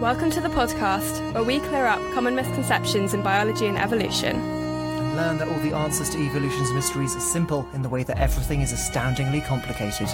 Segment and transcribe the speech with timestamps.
[0.00, 4.36] Welcome to the podcast, where we clear up common misconceptions in biology and evolution.
[4.36, 8.18] and learn that all the answers to evolution's mysteries are simple in the way that
[8.18, 10.06] everything is astoundingly complicated.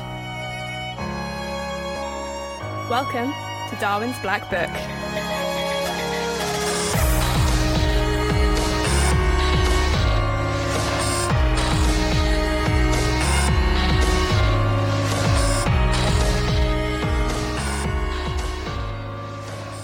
[2.91, 3.33] Welcome
[3.71, 5.04] to Darwin's Black Book.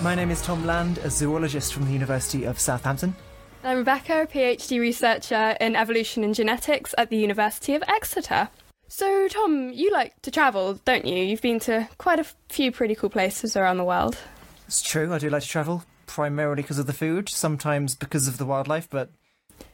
[0.03, 3.15] My name is Tom Land, a zoologist from the University of Southampton.
[3.63, 8.49] I'm Rebecca, a PhD researcher in evolution and genetics at the University of Exeter.
[8.89, 11.23] So, Tom, you like to travel, don't you?
[11.23, 14.17] You've been to quite a few pretty cool places around the world.
[14.67, 18.39] It's true, I do like to travel, primarily because of the food, sometimes because of
[18.39, 19.11] the wildlife, but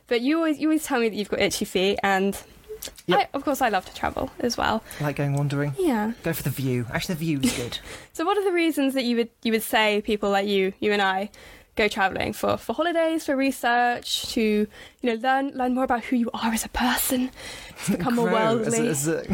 [0.09, 2.37] But you always you always tell me that you've got itchy feet, and
[3.07, 3.19] Yep.
[3.19, 4.83] I, of course I love to travel as well.
[5.01, 5.75] I like going wandering.
[5.79, 6.13] Yeah.
[6.23, 6.87] Go for the view.
[6.93, 7.79] Actually, the view is good.
[8.13, 10.93] So, what are the reasons that you would you would say people like you, you
[10.93, 11.31] and I,
[11.77, 14.67] go traveling for for holidays, for research, to you
[15.03, 17.31] know learn learn more about who you are as a person,
[17.85, 18.89] to become more Grow as a- worldly.
[18.89, 19.27] as a-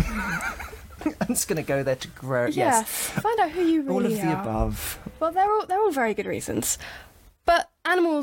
[1.21, 2.47] I'm just going to go there to grow.
[2.47, 2.55] yes.
[2.57, 2.89] Yes.
[3.23, 3.93] find out who you really are.
[3.93, 4.41] All of the are.
[4.43, 4.99] above.
[5.21, 6.79] Well, they're all they're all very good reasons.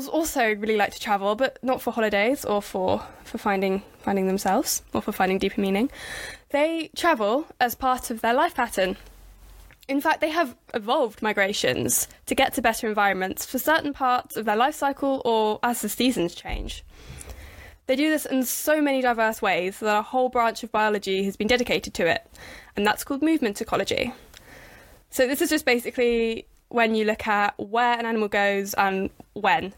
[0.08, 4.82] Also really like to travel, but not for holidays or for, for finding finding themselves
[4.94, 5.90] or for finding deeper meaning.
[6.50, 8.96] They travel as part of their life pattern.
[9.88, 14.44] In fact, they have evolved migrations to get to better environments for certain parts of
[14.44, 16.84] their life cycle or as the seasons change.
[17.86, 21.36] They do this in so many diverse ways that a whole branch of biology has
[21.36, 22.24] been dedicated to it,
[22.76, 24.14] and that's called movement ecology.
[25.10, 29.74] So this is just basically when you look at where an animal goes and when.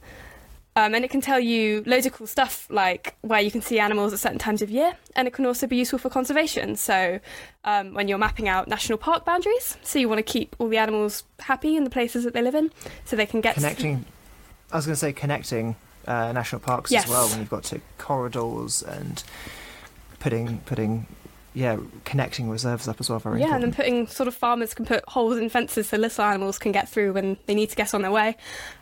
[0.74, 3.78] Um, and it can tell you loads of cool stuff like where you can see
[3.78, 6.76] animals at certain times of year, and it can also be useful for conservation.
[6.76, 7.20] So,
[7.64, 10.78] um, when you're mapping out national park boundaries, so you want to keep all the
[10.78, 12.70] animals happy in the places that they live in,
[13.04, 14.06] so they can get Connecting,
[14.70, 17.04] I was going to say connecting uh, national parks Yes.
[17.04, 19.22] as well, when you've got to corridors and
[20.20, 21.06] putting, putting,
[21.54, 24.86] yeah, connecting reserves up as well, very yeah, and then putting sort of farmers can
[24.86, 27.92] put holes in fences so little animals can get through when they need to get
[27.94, 28.36] on their way.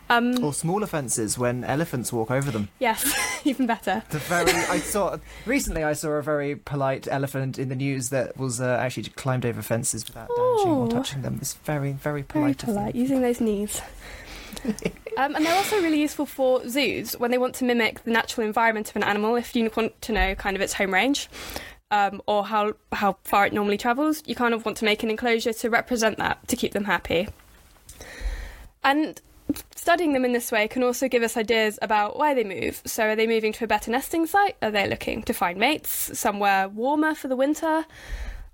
[0.09, 2.69] Um, Or smaller fences when elephants walk over them.
[2.81, 3.13] yes,
[3.45, 4.03] even better.
[4.11, 8.37] The very I saw recently I saw a very polite elephant in the news that
[8.37, 11.39] was uh, actually climbed over fences without damaging or touching them.
[11.41, 12.59] It's very very Very polite.
[12.59, 12.75] them.
[12.75, 13.81] polite, using those knees.
[15.17, 18.47] um, and they're also really useful for zoos when they want to mimic the natural
[18.47, 19.37] environment of an animal.
[19.37, 21.29] If you want to know kind of its home range
[21.91, 25.11] um, or how how far it normally travels, you kind of want to make an
[25.11, 27.29] enclosure to represent that to keep them happy.
[28.83, 29.21] And
[29.75, 32.83] studying them in this way can also give us ideas about why they move.
[32.85, 34.57] So, are they moving to a better nesting site?
[34.63, 37.85] Are they looking to find mates somewhere warmer for the winter?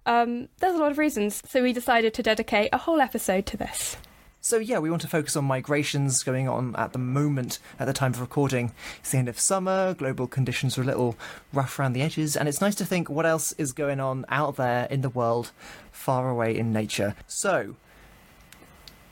[0.06, 1.42] Um, there's a lot of reasons.
[1.46, 3.96] So, we decided to dedicate a whole episode to this.
[4.46, 7.92] So yeah, we want to focus on migrations going on at the moment at the
[7.92, 8.70] time of recording.
[9.00, 11.16] It's the end of summer, global conditions are a little
[11.52, 14.54] rough around the edges, and it's nice to think what else is going on out
[14.54, 15.50] there in the world,
[15.90, 17.16] far away in nature.
[17.26, 17.74] So,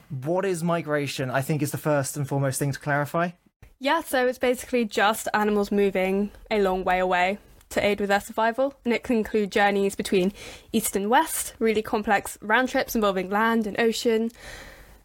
[0.08, 1.30] what is migration?
[1.32, 3.30] I think is the first and foremost thing to clarify.
[3.80, 7.38] Yeah, so it's basically just animals moving a long way away
[7.70, 10.32] to aid with their survival, and it can include journeys between
[10.70, 14.30] east and west, really complex round trips involving land and ocean,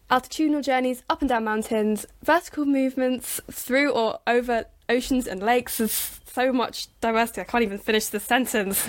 [0.10, 5.78] altitudinal journeys up and down mountains, vertical movements through or over oceans and lakes.
[5.78, 8.86] There's so much diversity, I can't even finish the sentence.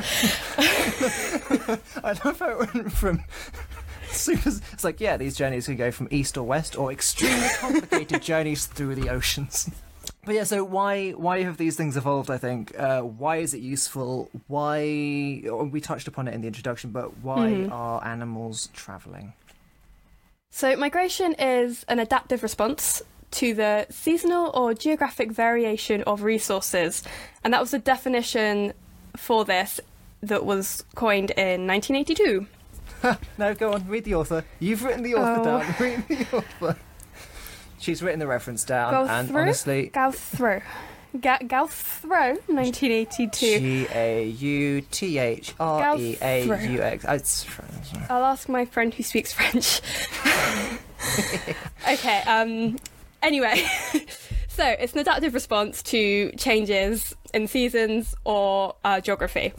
[0.59, 3.25] I love how it went from
[4.10, 4.48] super.
[4.72, 8.66] It's like yeah, these journeys can go from east or west, or extremely complicated journeys
[8.66, 9.70] through the oceans.
[10.25, 12.30] But yeah, so why why have these things evolved?
[12.30, 14.30] I think uh, why is it useful?
[14.48, 17.70] Why we touched upon it in the introduction, but why Mhm.
[17.72, 19.32] are animals traveling?
[20.50, 23.02] So, migration is an adaptive response
[23.32, 27.02] to the seasonal or geographic variation of resources,
[27.44, 28.72] and that was the definition
[29.16, 29.80] for this
[30.22, 32.47] that was coined in 1982.
[33.38, 34.44] No, go on, read the author.
[34.58, 35.44] You've written the author Oh.
[35.60, 35.74] down.
[35.80, 36.76] Read the author.
[37.78, 39.41] She's written the reference down, Go and through?
[39.41, 40.62] honestly, Gauthreaux.
[41.18, 43.59] Ga- Gauthreaux, 1982.
[43.59, 47.47] G A U T H R E A U X.
[48.09, 49.80] I'll ask my friend who speaks French.
[51.91, 52.77] okay, um,
[53.22, 53.65] anyway.
[54.48, 59.53] so, it's an adaptive response to changes in seasons or uh, geography.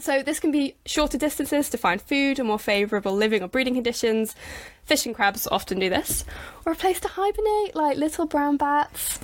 [0.00, 3.74] So, this can be shorter distances to find food or more favourable living or breeding
[3.74, 4.34] conditions.
[4.84, 6.24] Fish and crabs often do this.
[6.66, 9.20] Or a place to hibernate, like little brown bats.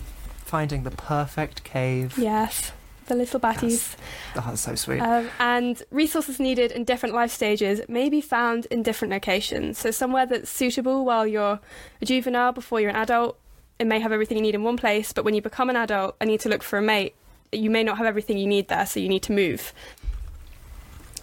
[0.49, 2.17] Finding the perfect cave.
[2.17, 2.73] Yes.
[3.07, 3.97] the little batties.
[4.35, 5.01] Oh, that's so sweet.
[5.01, 9.77] Um, and resources needed in different life stages may be found in different locations.
[9.79, 11.61] So, somewhere that's suitable while you're
[12.01, 13.39] a juvenile before you're an adult,
[13.79, 16.17] it may have everything you need in one place, but when you become an adult
[16.19, 17.15] and need to look for a mate,
[17.53, 19.75] you may not have everything you need there, so you need to move.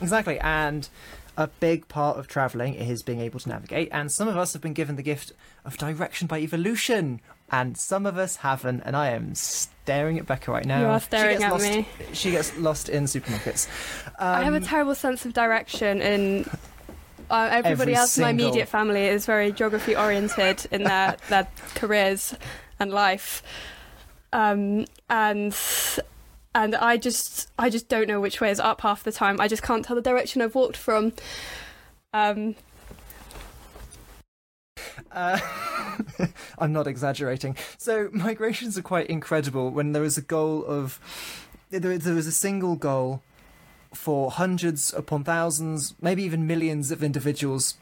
[0.01, 0.87] Exactly, and
[1.35, 4.61] a big part of travelling is being able to navigate, and some of us have
[4.61, 5.33] been given the gift
[5.63, 7.21] of direction by evolution,
[7.51, 10.79] and some of us haven't, and I am staring at Becca right now.
[10.81, 11.87] You are staring at lost, me.
[12.13, 13.67] She gets lost in supermarkets.
[14.19, 16.47] I have a Um, terrible sense of direction, and
[17.29, 21.47] uh, everybody Every else in my immediate family is very geography oriented in their their
[21.75, 22.35] careers
[22.79, 23.43] and life,
[24.33, 25.55] um, and
[26.55, 29.39] and I just I just don't know which way is up half the time.
[29.39, 31.13] I just can't tell the direction I've walked from.
[32.13, 32.55] Um,
[35.11, 35.39] Uh,
[36.59, 37.55] I'm not exaggerating.
[37.77, 39.69] So migrations are quite incredible.
[39.71, 40.99] When there is a goal of,
[41.69, 43.21] there, there is a single goal
[43.93, 47.75] for hundreds upon thousands, maybe even millions of individuals.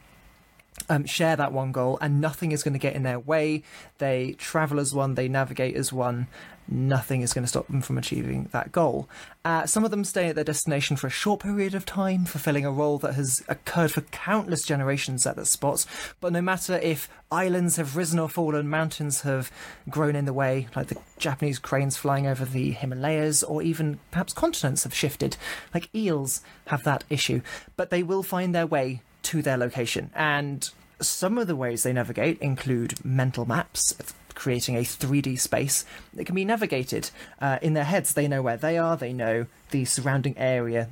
[0.90, 3.62] Um, share that one goal, and nothing is going to get in their way.
[4.00, 6.28] They travel as one, they navigate as one.
[6.68, 9.10] Nothing is going to stop them from achieving that goal.
[9.44, 12.66] Uh, some of them stay at their destination for a short period of time, fulfilling
[12.66, 15.86] a role that has occurred for countless generations at that spot.
[16.22, 19.52] But no matter if islands have risen or fallen, mountains have
[19.90, 24.34] grown in the way, like the Japanese cranes flying over the Himalayas, or even perhaps
[24.34, 25.36] continents have shifted,
[25.74, 27.42] like eels have that issue.
[27.76, 30.12] But they will find their way to their location.
[30.16, 30.70] And
[31.02, 33.94] some of the ways they navigate include mental maps,
[34.36, 37.12] creating a 3D space that can be navigated.
[37.42, 40.90] Uh, in their heads, they know where they are, they know the surrounding area,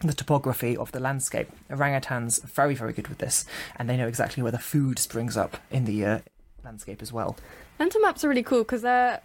[0.00, 1.48] the topography of the landscape.
[1.70, 3.44] Orangutans are very, very good with this,
[3.76, 6.18] and they know exactly where the food springs up in the uh,
[6.64, 7.36] landscape as well.
[7.78, 9.20] mental maps are really cool because they're,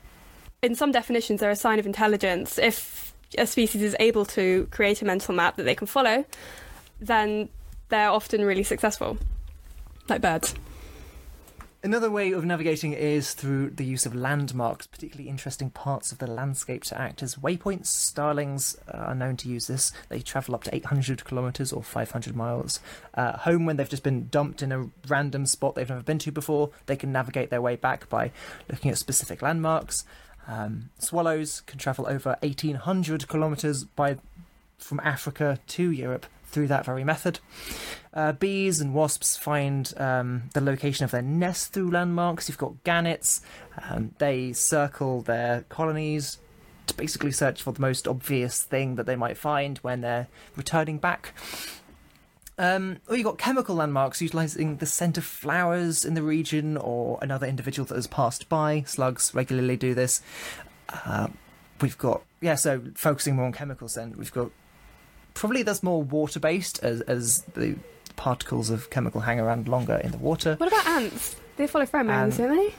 [0.62, 2.58] in some definitions, they're a sign of intelligence.
[2.58, 6.26] If a species is able to create a mental map that they can follow,
[7.00, 7.50] then
[7.90, 9.18] they're often really successful,
[10.08, 10.56] like birds.
[11.81, 16.28] Another way of navigating is through the use of landmarks, particularly interesting parts of the
[16.28, 17.86] landscape to act as waypoints.
[17.86, 19.94] Starlings are known to use this.
[20.10, 22.81] They travel up to 800 kilometres or 500 miles.
[23.14, 26.34] Uh, home, when they've just been dumped in a random spot they've never been to
[26.34, 28.31] before, they can navigate their way back by
[28.70, 30.04] looking at specific landmarks.
[30.50, 34.18] Um, swallows can travel over 1800 kilometres by
[34.78, 37.40] from Africa to Europe through that very method.
[38.13, 42.50] Uh, bees and wasps find um, the location of their nest through landmarks.
[42.50, 43.42] You've got gannets.
[43.90, 46.40] Um, they circle their colonies
[46.88, 50.98] to basically search for the most obvious thing that they might find when they're returning
[50.98, 51.34] back.
[52.57, 57.18] Um, or you've got chemical landmarks utilizing the scent of flowers in the region or
[57.22, 58.84] another individual that has passed by.
[58.86, 60.22] Slugs regularly do this.
[60.90, 61.28] Uh,
[61.80, 64.52] we've got, yeah, so focusing more on chemical scent, we've got
[65.34, 67.76] probably that's more water based as, as the
[68.16, 70.56] particles of chemical hang around longer in the water.
[70.56, 71.36] What about ants?
[71.58, 72.74] They follow pheromones, don't they?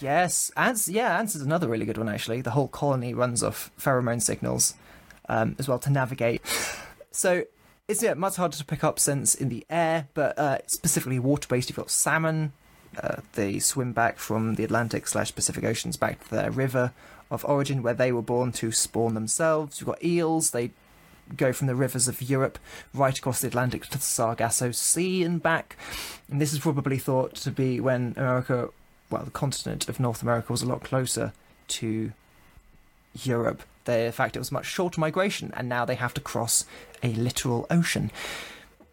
[0.00, 0.88] Yes, ants.
[0.88, 2.40] Yeah, ants is another really good one actually.
[2.40, 4.74] The whole colony runs off pheromone signals
[5.28, 6.42] um, as well to navigate.
[7.16, 7.44] So
[7.86, 11.46] it's yeah much harder to pick up scents in the air, but uh, specifically water
[11.46, 11.68] based.
[11.68, 12.52] You've got salmon.
[13.02, 16.92] Uh, they swim back from the Atlantic slash Pacific Oceans back to their river
[17.30, 19.80] of origin where they were born to spawn themselves.
[19.80, 20.50] You've got eels.
[20.50, 20.70] They
[21.36, 22.58] go from the rivers of Europe
[22.92, 25.76] right across the Atlantic to the Sargasso Sea and back.
[26.30, 28.70] And this is probably thought to be when America,
[29.10, 31.32] well, the continent of North America was a lot closer
[31.68, 32.12] to
[33.22, 33.62] Europe.
[33.84, 36.64] They, in fact, it was much shorter migration, and now they have to cross
[37.02, 38.10] a literal ocean.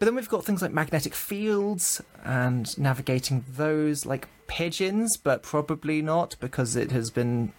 [0.02, 6.02] But then we've got things like magnetic fields and navigating those, like pigeons, but probably
[6.02, 7.54] not because it has been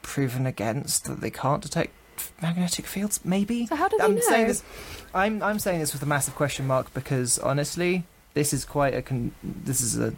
[0.00, 1.90] proven against that they can't detect
[2.40, 3.18] magnetic fields.
[3.24, 4.20] Maybe So how do they I'm know?
[4.20, 4.62] saying this.
[5.12, 9.02] I'm I'm saying this with a massive question mark because honestly, this is quite a
[9.02, 10.14] con- this is a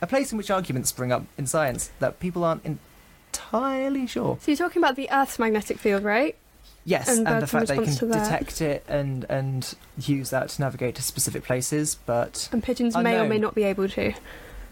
[0.00, 4.38] a place in which arguments spring up in science that people aren't entirely sure.
[4.40, 6.36] So you're talking about the Earth's magnetic field, right?
[6.84, 8.24] Yes, And and, the fact they can response to that.
[8.24, 13.18] detect it and and use that to navigate to specific places, but And pigeons may
[13.18, 14.12] or may not be able to.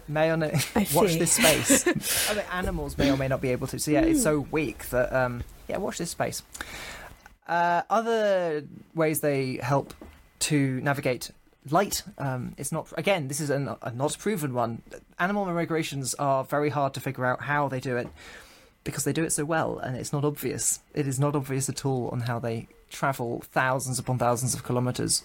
[0.07, 1.85] may or no I watch this space.
[2.31, 3.77] Other animals may or may not be able to.
[3.79, 4.09] So yeah, Hmm.
[4.11, 6.41] it's so weak that um yeah, watch this space.
[7.47, 8.63] Uh, other
[8.93, 9.93] ways they help
[10.39, 11.31] to navigate
[11.69, 12.03] light.
[12.17, 13.27] Um, it's not again.
[13.27, 14.81] This is an, a not proven one.
[15.19, 18.07] Animal migrations are very hard to figure out how they do it
[18.83, 20.79] because they do it so well, and it's not obvious.
[20.93, 25.23] It is not obvious at all on how they travel thousands upon thousands of kilometers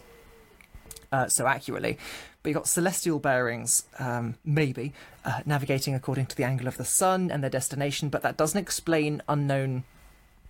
[1.13, 1.99] uh, so accurately.
[2.43, 4.93] But you've got celestial bearings, um, maybe,
[5.25, 8.61] uh, navigating according to the angle of the sun and their destination, but that doesn't
[8.61, 9.85] explain unknown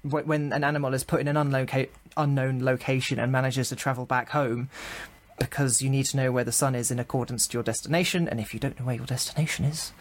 [0.03, 4.31] when an animal is put in an unloca- unknown location and manages to travel back
[4.31, 4.69] home,
[5.39, 8.41] because you need to know where the sun is in accordance to your destination, and
[8.41, 9.93] if you don't know where your destination is,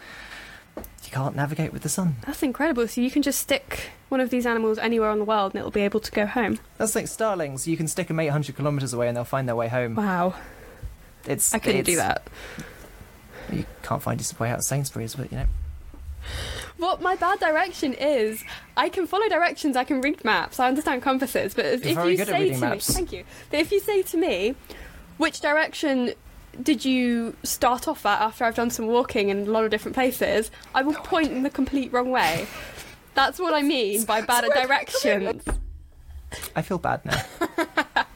[0.76, 2.16] you can't navigate with the sun.
[2.26, 2.86] That's incredible.
[2.88, 5.70] So you can just stick one of these animals anywhere on the world and it'll
[5.70, 6.58] be able to go home.
[6.78, 7.66] That's like starlings.
[7.68, 9.94] You can stick them 800 kilometers away and they'll find their way home.
[9.94, 10.34] Wow.
[11.26, 12.26] It's I couldn't do that.
[13.52, 15.46] You can't find your way out of Sainsbury's, but you know.
[16.76, 18.42] What my bad direction is,
[18.76, 21.96] I can follow directions, I can read maps, I understand compasses, but if, You're if
[21.96, 22.88] very you say to maps.
[22.88, 23.24] me, thank you.
[23.50, 24.54] But if you say to me,
[25.16, 26.14] which direction
[26.62, 29.94] did you start off at after I've done some walking in a lot of different
[29.94, 32.46] places, I will point in the complete wrong way.
[33.14, 35.42] That's what I mean by bad at directions.
[36.56, 37.22] I feel bad now.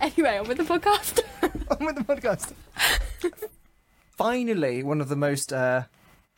[0.00, 1.20] Anyway, on with the podcast.
[1.70, 2.54] on with the podcast.
[4.16, 5.82] Finally, one of the most, uh,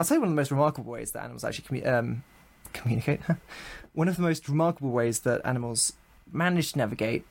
[0.00, 2.24] I'll say one of the most remarkable ways that animals actually commu- um,
[2.72, 3.20] communicate.
[3.92, 5.92] one of the most remarkable ways that animals
[6.32, 7.24] manage to navigate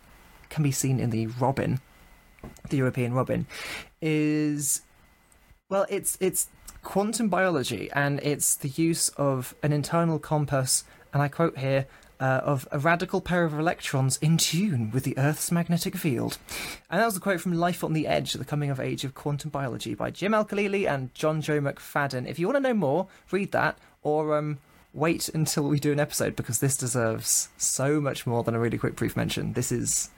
[0.50, 1.82] can be seen in the robin,
[2.70, 3.46] the European robin,
[4.02, 4.82] is
[5.70, 6.48] well, it's it's
[6.84, 10.84] quantum biology and it's the use of an internal compass,
[11.14, 11.88] and I quote here.
[12.20, 16.38] Uh, of a radical pair of electrons in tune with the Earth's magnetic field.
[16.88, 19.16] And that was a quote from Life on the Edge, The Coming of Age of
[19.16, 22.28] Quantum Biology by Jim Al-Khalili and Johnjoe McFadden.
[22.30, 24.60] If you want to know more, read that or um,
[24.94, 28.78] wait until we do an episode because this deserves so much more than a really
[28.78, 29.54] quick brief mention.
[29.54, 30.12] This is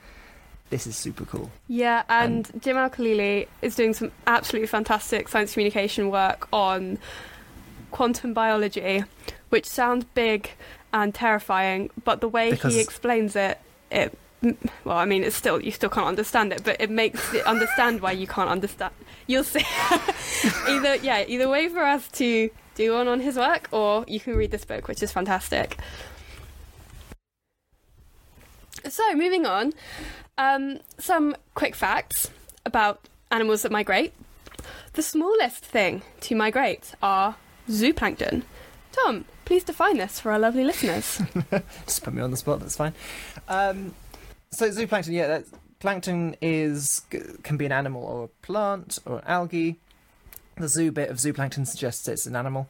[0.74, 1.52] this is super cool.
[1.68, 6.98] Yeah, um, and Jim Al Khalili is doing some absolutely fantastic science communication work on
[7.92, 9.04] quantum biology,
[9.50, 10.50] which sounds big
[10.92, 13.60] and terrifying, but the way he explains it,
[13.92, 14.18] it
[14.84, 18.02] well, I mean, it's still you still can't understand it, but it makes it understand
[18.02, 18.94] why you can't understand.
[19.28, 19.66] You'll see.
[20.68, 24.36] either yeah, either way for us to do one on his work, or you can
[24.36, 25.78] read this book, which is fantastic.
[28.88, 29.74] So moving on,
[30.38, 32.30] um, some quick facts
[32.66, 34.14] about animals that migrate.
[34.94, 37.36] The smallest thing to migrate are
[37.70, 38.44] zooplankton.
[38.92, 41.22] Tom, please define this for our lovely listeners.
[41.86, 42.60] Just put me on the spot.
[42.60, 42.94] That's fine.
[43.48, 43.96] Um,
[44.52, 45.42] so zooplankton, yeah,
[45.80, 47.02] plankton is
[47.42, 49.80] can be an animal or a plant or an algae.
[50.58, 52.70] The zoo bit of zooplankton suggests it's an animal.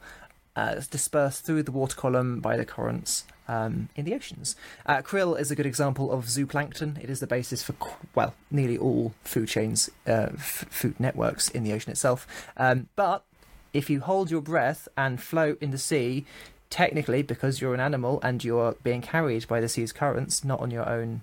[0.56, 4.56] Uh, it's dispersed through the water column by the currents um, in the oceans.
[4.86, 7.02] Uh, krill is a good example of zooplankton.
[7.02, 7.74] It is the basis for
[8.14, 12.26] well, nearly all food chains, uh, f- food networks in the ocean itself.
[12.56, 13.24] Um, but
[13.72, 16.24] if you hold your breath and float in the sea,
[16.70, 20.70] technically, because you're an animal and you're being carried by the sea's currents, not on
[20.70, 21.22] your own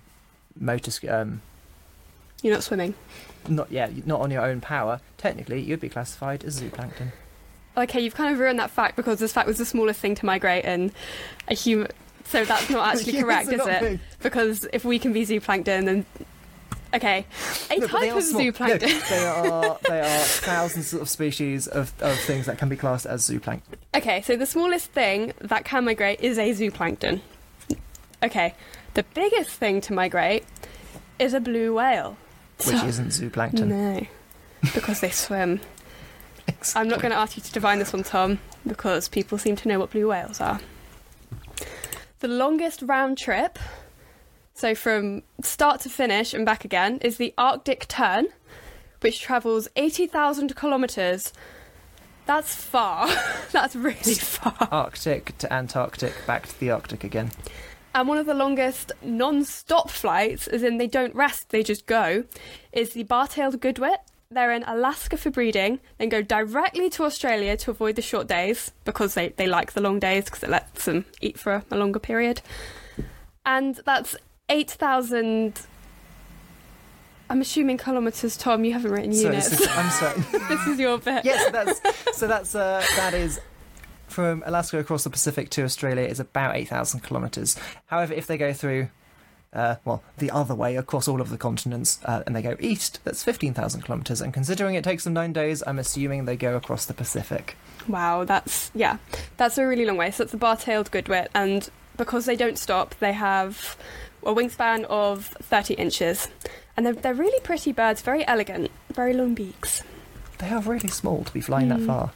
[0.58, 1.40] motor, um,
[2.42, 2.94] You're not swimming.
[3.48, 7.12] not yeah, not on your own power, technically you'd be classified as zooplankton.
[7.74, 10.26] Okay, you've kind of ruined that fact because this fact was the smallest thing to
[10.26, 10.92] migrate in
[11.48, 11.88] a human.
[12.24, 13.80] So that's not actually correct, is it?
[13.80, 14.00] big.
[14.22, 16.06] Because if we can be zooplankton, then
[16.94, 17.26] okay,
[17.70, 18.42] a No, type of small.
[18.42, 19.08] No, zooplankton.
[19.08, 23.28] they are they are thousands of species of, of things that can be classed as
[23.28, 23.62] zooplankton.
[23.94, 27.20] Okay, so the smallest thing that can migrate is a zooplankton.
[28.22, 28.54] Okay,
[28.94, 30.44] the biggest thing to migrate
[31.18, 32.16] is a blue whale.
[32.58, 33.66] Which So- isn't zooplankton.
[33.66, 34.06] No,
[34.74, 35.60] because they swim.
[36.76, 39.68] I'm not going to ask you to define this one, Tom, because people seem to
[39.68, 40.60] know what blue whales are.
[42.22, 43.58] The longest round trip,
[44.54, 48.28] so from start to finish and back again, is the Arctic Tern,
[49.00, 51.32] which travels 80,000 kilometres.
[52.26, 53.08] That's far.
[53.50, 54.68] That's really far.
[54.70, 57.32] Arctic to Antarctic, back to the Arctic again.
[57.92, 61.86] And one of the longest non stop flights, as in they don't rest, they just
[61.86, 62.22] go,
[62.70, 63.96] is the bar tailed godwit.
[64.32, 68.72] They're in Alaska for breeding, then go directly to Australia to avoid the short days
[68.84, 71.98] because they, they like the long days because it lets them eat for a longer
[71.98, 72.40] period.
[73.44, 74.16] And that's
[74.48, 75.60] 8,000.
[77.30, 78.64] I'm assuming kilometres, Tom.
[78.64, 79.52] You haven't written So units.
[79.52, 80.20] is, I'm sorry.
[80.48, 81.24] this is your bit.
[81.24, 83.40] yes, that's so that's uh, that is
[84.06, 87.56] from Alaska across the Pacific to Australia is about eight thousand kilometers.
[87.86, 88.88] However, if they go through,
[89.52, 93.00] uh, well, the other way across all of the continents, uh, and they go east,
[93.04, 94.20] that's fifteen thousand kilometers.
[94.20, 97.56] And considering it takes them nine days, I'm assuming they go across the Pacific.
[97.88, 98.96] Wow, that's yeah,
[99.36, 100.10] that's a really long way.
[100.10, 103.76] So it's a bar-tailed godwit, and because they don't stop, they have
[104.24, 106.28] a wingspan of 30 inches,
[106.76, 109.82] and they're they're really pretty birds, very elegant, very long beaks.
[110.38, 111.86] They are really small to be flying that Mm.
[111.86, 112.12] far.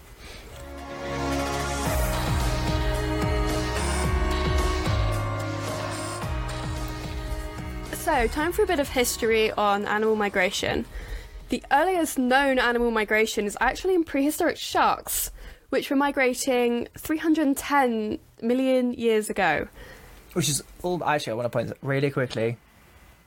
[8.06, 10.84] So, time for a bit of history on animal migration.
[11.48, 15.32] The earliest known animal migration is actually in prehistoric sharks,
[15.70, 19.66] which were migrating 310 million years ago.
[20.34, 21.02] which is all.
[21.02, 22.58] Actually, I want to point really quickly.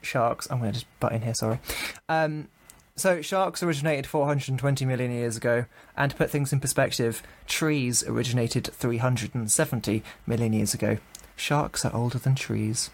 [0.00, 0.50] Sharks.
[0.50, 1.34] I'm going to just butt in here.
[1.34, 1.60] Sorry.
[2.08, 2.48] Um,
[2.96, 8.68] so sharks originated 420 million years ago, and to put things in perspective, trees originated
[8.72, 10.96] 370 million years ago.
[11.36, 12.88] Sharks are older than trees.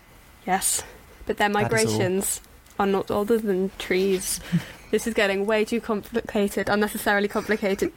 [0.44, 0.82] Yes,
[1.26, 1.98] but their That is all.
[1.98, 2.40] migrations
[2.78, 4.40] are not older than trees.
[4.90, 7.92] this is getting way too complicated, unnecessarily complicated.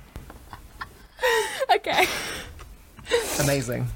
[1.76, 2.06] okay.
[3.40, 3.88] Amazing.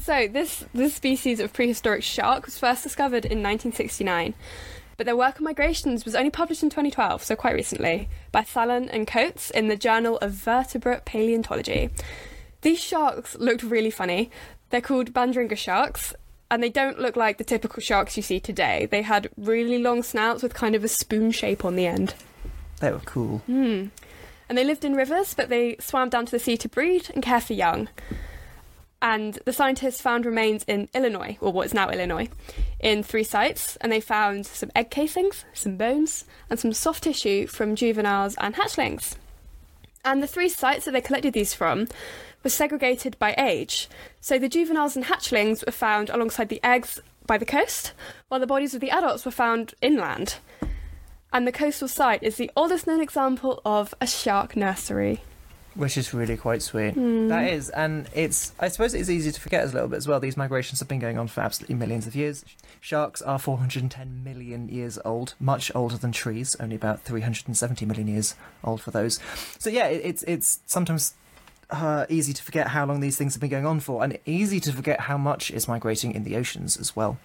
[0.00, 4.32] So this this species of prehistoric shark was first discovered in 1969,
[4.96, 8.88] but their work on migrations was only published in 2012, so quite recently, by Sallan
[8.90, 11.90] and Coates in the Journal of Vertebrate Paleontology.
[12.62, 14.30] These sharks looked really funny.
[14.70, 16.14] They're called Bandringa sharks,
[16.52, 18.86] and they don't look like the typical sharks you see today.
[18.90, 22.14] They had really long snouts with kind of a spoon shape on the end.
[22.78, 23.38] They were cool.
[23.46, 23.86] Hmm.
[24.50, 27.22] And they lived in rivers, but they swam down to the sea to breed and
[27.22, 27.88] care for young.
[29.00, 32.28] And the scientists found remains in Illinois, or what is now Illinois,
[32.78, 37.46] in three sites, and they found some egg casings, some bones, and some soft tissue
[37.46, 39.16] from juveniles and hatchlings.
[40.04, 41.88] And the three sites that they collected these from
[42.42, 43.88] were segregated by age.
[44.20, 47.92] So the juveniles and hatchlings were found alongside the eggs by the coast,
[48.28, 50.36] while the bodies of the adults were found inland.
[51.32, 55.22] And the coastal site is the oldest known example of a shark nursery.
[55.74, 56.92] Which is really quite sweet.
[56.92, 57.28] Hmm.
[57.28, 58.52] That is, and it's.
[58.60, 60.20] I suppose it's easy to forget as a little bit as well.
[60.20, 62.44] These migrations have been going on for absolutely millions of years.
[62.82, 66.54] Sharks are 410 million years old, much older than trees.
[66.60, 69.18] Only about 370 million years old for those.
[69.58, 71.14] So yeah, it, it's it's sometimes
[71.72, 74.60] uh, easy to forget how long these things have been going on for, and easy
[74.60, 77.18] to forget how much is migrating in the oceans as well.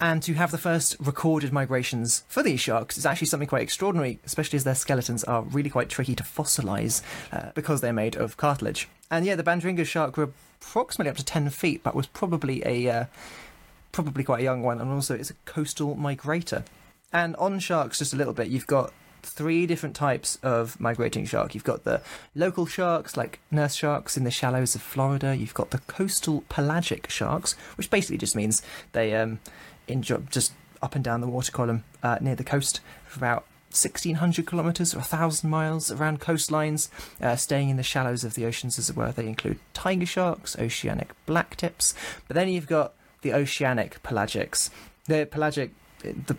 [0.00, 4.18] And to have the first recorded migrations for these sharks is actually something quite extraordinary,
[4.24, 7.02] especially as their skeletons are really quite tricky to fossilise
[7.32, 8.88] uh, because they're made of cartilage.
[9.10, 12.90] And yeah, the Bandringa shark grew approximately up to 10 feet, but was probably a
[12.90, 13.04] uh,
[13.92, 16.64] probably quite a young one, and also it's a coastal migrator.
[17.12, 21.54] And on sharks, just a little bit, you've got three different types of migrating shark.
[21.54, 22.02] You've got the
[22.34, 25.36] local sharks, like nurse sharks in the shallows of Florida.
[25.36, 29.40] You've got the coastal pelagic sharks, which basically just means they um,
[29.88, 34.46] enjoy just up and down the water column uh, near the coast for about 1600
[34.46, 36.88] kilometres or 1000 miles around coastlines,
[37.22, 39.12] uh, staying in the shallows of the oceans, as it were.
[39.12, 41.94] They include tiger sharks, oceanic blacktips,
[42.28, 44.68] but then you've got the oceanic pelagics.
[45.06, 46.36] The pelagic, the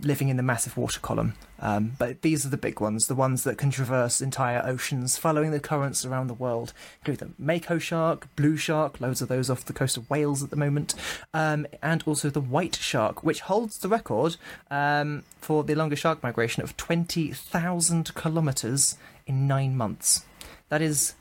[0.00, 1.34] living in the massive water column.
[1.60, 5.52] Um, but these are the big ones, the ones that can traverse entire oceans, following
[5.52, 6.72] the currents around the world.
[7.00, 10.50] Include the mako shark, blue shark, loads of those off the coast of Wales at
[10.50, 10.94] the moment,
[11.32, 14.36] um, and also the white shark, which holds the record
[14.70, 20.24] um, for the longest shark migration of 20,000 kilometres in nine months.
[20.68, 21.14] That is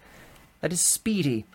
[0.62, 1.46] that is speedy.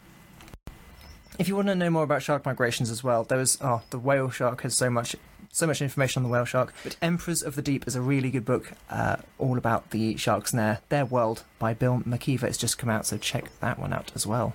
[1.39, 3.99] If you want to know more about shark migrations as well, there was oh the
[3.99, 5.17] whale shark has so much
[5.57, 6.75] so much information on the whale shark.
[6.85, 10.53] But Emperors of the Deep is a really good book, uh, all about the sharks
[10.53, 12.43] and their their world by Bill McKeever.
[12.43, 14.55] It's just come out, so check that one out as well.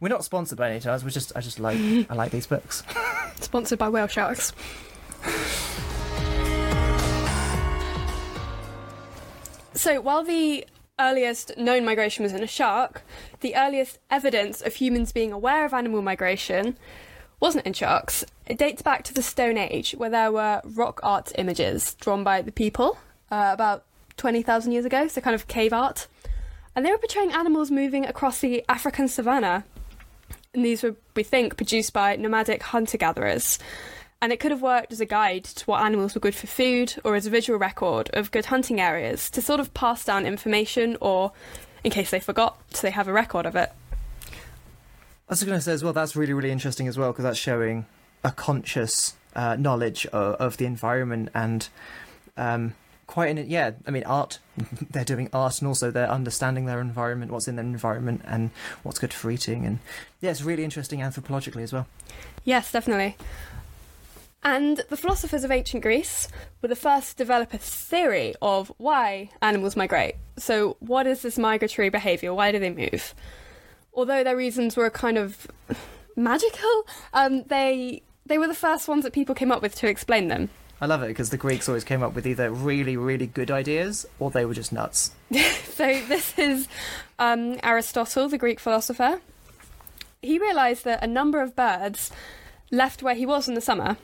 [0.00, 1.02] We're not sponsored by any times.
[1.02, 1.78] We just I just like
[2.10, 2.82] I like these books.
[3.40, 4.52] Sponsored by whale sharks.
[9.72, 10.66] So, while the
[11.00, 13.02] earliest known migration was in a shark,
[13.40, 16.76] the earliest evidence of humans being aware of animal migration
[17.40, 18.24] wasn't in sharks.
[18.46, 22.42] It dates back to the Stone Age, where there were rock art images drawn by
[22.42, 22.98] the people
[23.30, 23.84] uh, about
[24.16, 26.06] 20,000 years ago, so kind of cave art.
[26.76, 29.64] And they were portraying animals moving across the African savannah.
[30.52, 33.58] And these were, we think, produced by nomadic hunter gatherers.
[34.20, 36.94] And it could have worked as a guide to what animals were good for food
[37.04, 40.96] or as a visual record of good hunting areas to sort of pass down information
[41.00, 41.32] or,
[41.82, 43.70] in case they forgot, so they have a record of it.
[45.28, 47.38] I was going to say as well, that's really, really interesting as well, because that's
[47.38, 47.86] showing
[48.22, 51.68] a conscious uh, knowledge of, of the environment and
[52.36, 52.74] um,
[53.06, 54.38] quite an, yeah, I mean, art.
[54.90, 58.50] they're doing art and also they're understanding their environment, what's in their environment, and
[58.82, 59.64] what's good for eating.
[59.64, 59.78] And
[60.20, 61.86] yeah, it's really interesting anthropologically as well.
[62.44, 63.16] Yes, definitely.
[64.42, 66.28] And the philosophers of ancient Greece
[66.60, 70.16] were the first to develop a theory of why animals migrate.
[70.36, 72.34] So, what is this migratory behaviour?
[72.34, 73.14] Why do they move?
[73.94, 75.46] Although their reasons were kind of
[76.16, 80.28] magical, um, they they were the first ones that people came up with to explain
[80.28, 80.50] them.
[80.80, 84.06] I love it because the Greeks always came up with either really, really good ideas
[84.18, 85.12] or they were just nuts.
[85.74, 86.68] So this is
[87.18, 89.20] um, Aristotle, the Greek philosopher.
[90.22, 92.12] He realised that a number of birds
[92.70, 93.96] left where he was in the summer,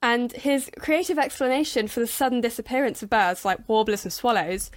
[0.00, 4.70] and his creative explanation for the sudden disappearance of birds like warblers and swallows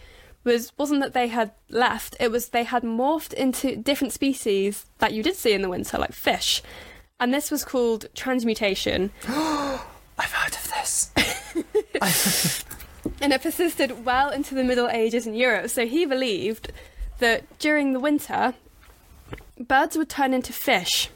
[0.43, 5.13] was wasn't that they had left; it was they had morphed into different species that
[5.13, 6.61] you did see in the winter, like fish.
[7.19, 9.11] And this was called transmutation.
[10.17, 11.11] I've heard of this.
[13.21, 15.69] and it persisted well into the Middle Ages in Europe.
[15.69, 16.71] So he believed
[17.19, 18.53] that during the winter,
[19.59, 21.09] birds would turn into fish.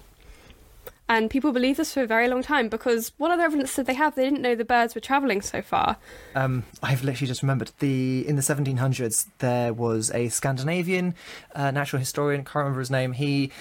[1.10, 3.93] And people believed this for a very long time because what other evidence did they
[3.93, 4.15] have?
[4.15, 5.98] They didn't know the birds were travelling so far.
[6.36, 11.15] Um, I've literally just remembered the in the 1700s there was a Scandinavian
[11.56, 12.43] uh, natural historian.
[12.43, 13.13] Can't remember his name.
[13.13, 13.52] He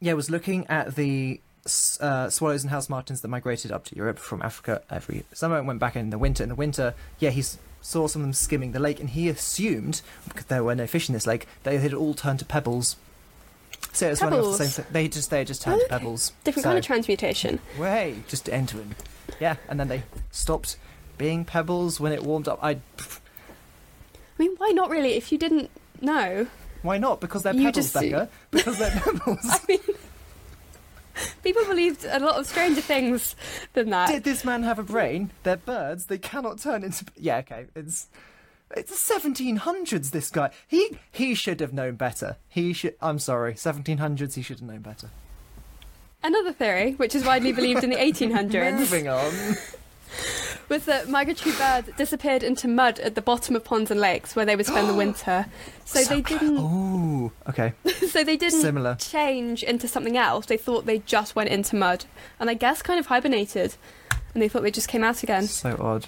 [0.00, 1.40] yeah was looking at the
[2.00, 5.66] uh, swallows and house martins that migrated up to Europe from Africa every summer and
[5.66, 6.42] went back in the winter.
[6.42, 7.42] In the winter, yeah, he
[7.80, 11.08] saw some of them skimming the lake, and he assumed because there were no fish
[11.08, 12.96] in this lake they had all turned to pebbles.
[13.94, 14.84] So it's one of the same.
[14.90, 15.98] They just they just turned to Okay.
[15.98, 16.32] pebbles.
[16.44, 17.60] Different So- kind of transmutation.
[17.78, 18.94] Way just entering.
[19.40, 20.76] Yeah, and then they stopped
[21.16, 22.58] being pebbles when it warmed up.
[22.62, 22.78] I I
[24.38, 25.14] mean, why not really?
[25.14, 26.46] If you didn't know,
[26.82, 27.20] why not?
[27.20, 28.28] Because they're pebbles, just- Becca.
[28.50, 29.38] Because they're pebbles.
[29.44, 29.78] I mean,
[31.44, 33.36] people believed a lot of stranger things
[33.74, 34.08] than that.
[34.10, 35.30] Did this man have a brain?
[35.44, 36.06] They're birds.
[36.06, 37.04] They cannot turn into.
[37.16, 37.66] Yeah, okay.
[37.76, 38.08] It's
[38.76, 40.10] it's the 1700s.
[40.10, 40.50] This guy.
[40.66, 42.36] He he should have known better.
[42.48, 42.94] He should.
[43.00, 43.54] I'm sorry.
[43.54, 44.34] 1700s.
[44.34, 45.10] He should have known better.
[46.22, 49.32] Another theory, which is widely believed in the 1800s, Moving on.
[50.68, 54.46] was that migratory birds disappeared into mud at the bottom of ponds and lakes where
[54.46, 55.44] they would spend the winter.
[55.84, 56.56] So, they didn't.
[56.58, 57.74] Oh, okay.
[58.08, 58.94] So they didn't Similar.
[58.94, 60.46] change into something else.
[60.46, 62.04] They thought they just went into mud,
[62.38, 63.74] and I guess kind of hibernated,
[64.32, 65.46] and they thought they just came out again.
[65.48, 66.06] So odd.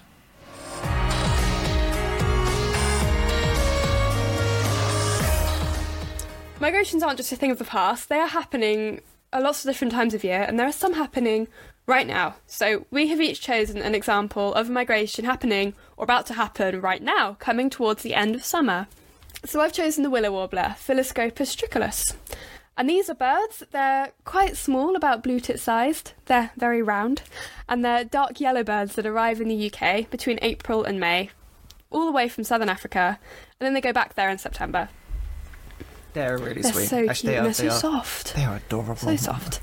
[6.59, 9.93] Migrations aren't just a thing of the past, they are happening at lots of different
[9.93, 11.49] times of year, and there are some happening
[11.85, 12.37] right now.
[12.47, 16.81] So we have each chosen an example of a migration happening or about to happen
[16.81, 18.87] right now, coming towards the end of summer.
[19.45, 22.15] So I've chosen the willow warbler, Phylloscopus trochilus.
[22.79, 27.21] And these are birds, they're quite small, about blue tit sized, they're very round,
[27.69, 31.29] and they're dark yellow birds that arrive in the UK between April and May,
[31.91, 33.19] all the way from southern Africa,
[33.61, 34.89] and then they go back there in September.
[36.17, 36.87] They're really They're sweet.
[36.89, 37.79] so cute They are, they're They so are.
[37.79, 38.35] soft.
[38.35, 38.97] They are adorable.
[38.97, 39.61] So soft.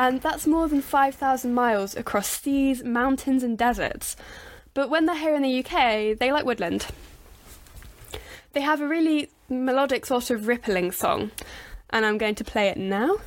[0.00, 4.16] And that's more than 5,000 miles across seas, mountains, and deserts.
[4.74, 6.88] But when they're here in the UK, they like woodland.
[8.52, 11.30] They have a really melodic, sort of rippling song,
[11.90, 13.18] and I'm going to play it now.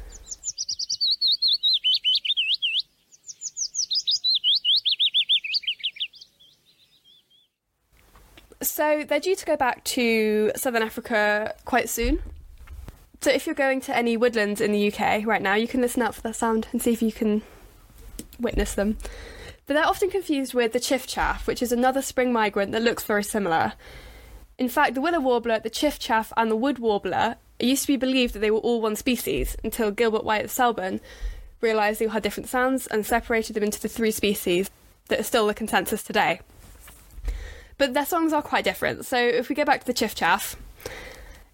[8.61, 12.19] So they're due to go back to southern Africa quite soon.
[13.25, 16.03] So if you're going to any woodlands in the UK right now, you can listen
[16.03, 17.41] out for that sound and see if you can
[18.39, 18.99] witness them.
[19.65, 23.23] But they're often confused with the chiffchaff, which is another spring migrant that looks very
[23.23, 23.73] similar.
[24.59, 27.97] In fact, the willow warbler, the chiffchaff, and the wood warbler it used to be
[27.97, 31.01] believed that they were all one species until Gilbert White of Selborne
[31.61, 34.69] realised they all had different sounds and separated them into the three species
[35.07, 36.41] that are still the consensus today.
[37.79, 39.03] But their songs are quite different.
[39.03, 40.57] So if we go back to the chiffchaff,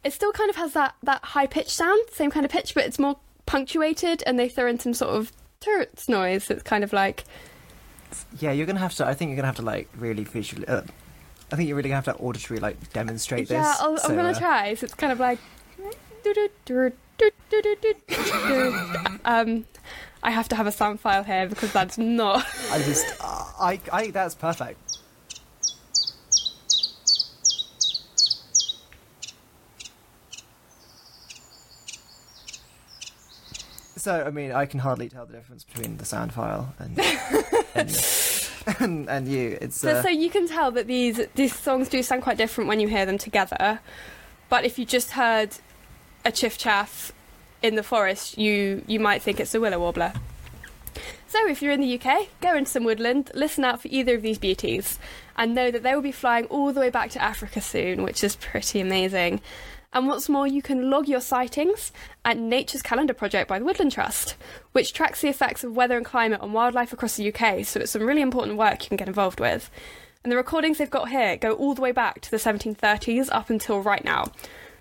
[0.03, 2.85] it still kind of has that, that high pitched sound, same kind of pitch, but
[2.85, 6.49] it's more punctuated and they throw in some sort of turrets noise.
[6.49, 7.23] It's kind of like
[8.39, 9.05] Yeah, you're gonna have to.
[9.05, 10.67] I think you're gonna have to like really visually.
[10.67, 10.81] Uh,
[11.51, 13.55] I think you're really gonna have to auditory like demonstrate this.
[13.55, 14.73] yeah, I'll, so, I'm gonna uh, try.
[14.73, 15.39] So it's kind of like
[19.25, 19.65] um,
[20.23, 22.45] I have to have a sound file here because that's not.
[22.71, 24.99] I just, uh, I, I, that's perfect.
[34.01, 36.99] So, I mean, I can hardly tell the difference between the sound file and
[37.75, 38.09] and,
[38.79, 39.59] and, and you.
[39.61, 42.67] It's So, uh, so you can tell that these these songs do sound quite different
[42.67, 43.79] when you hear them together.
[44.49, 45.55] But if you just heard
[46.25, 47.11] a chiff chaff
[47.61, 50.13] in the forest, you you might think it's a willow warbler.
[51.27, 54.23] So if you're in the UK, go into some woodland, listen out for either of
[54.23, 54.97] these beauties,
[55.37, 58.23] and know that they will be flying all the way back to Africa soon, which
[58.23, 59.41] is pretty amazing.
[59.93, 61.91] And what's more, you can log your sightings
[62.23, 64.35] at Nature's Calendar Project by the Woodland Trust,
[64.71, 67.91] which tracks the effects of weather and climate on wildlife across the UK, so it's
[67.91, 69.69] some really important work you can get involved with.
[70.23, 73.49] And the recordings they've got here go all the way back to the 1730s up
[73.49, 74.31] until right now.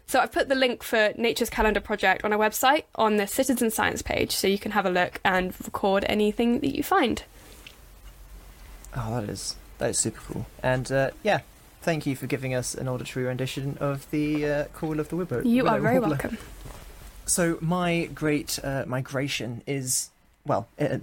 [0.07, 3.70] So I've put the link for Nature's Calendar Project on our website on the Citizen
[3.70, 7.25] Science page, so you can have a look and record anything that you find.
[8.96, 10.46] oh, that is that is super cool.
[10.62, 11.40] And uh, yeah,
[11.82, 15.42] thank you for giving us an auditory rendition of the uh, call of the willow.
[15.42, 16.38] You willow are very welcome.
[17.26, 20.10] So my great uh, migration is
[20.44, 20.98] well, uh,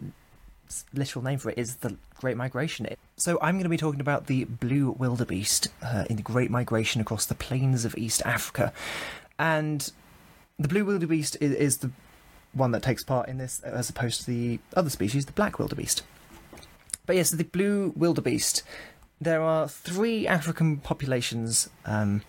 [0.65, 2.87] its literal name for it is the Great Migration.
[3.15, 6.99] So I'm going to be talking about the blue wildebeest uh, in the Great Migration
[6.99, 8.73] across the plains of East Africa,
[9.39, 9.91] and
[10.59, 11.91] the blue wildebeest is, is the
[12.53, 16.03] one that takes part in this as opposed to the other species, the black wildebeest.
[17.05, 18.63] But yes, the blue wildebeest.
[19.19, 22.21] There are three African populations um,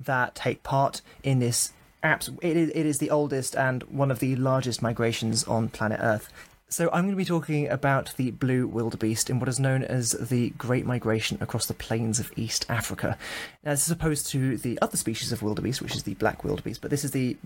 [0.00, 1.72] that take part in this.
[2.02, 6.32] It, is, it is the oldest and one of the largest migrations on planet Earth.
[6.68, 10.12] So I'm going to be talking about the blue wildebeest in what is known as
[10.12, 13.16] the Great Migration across the plains of East Africa.
[13.64, 16.80] Now, this is opposed to the other species of wildebeest, which is the black wildebeest,
[16.80, 17.36] but this is the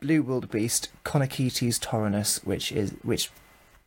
[0.00, 3.30] blue wildebeest, Connochaetes taurinus, which is which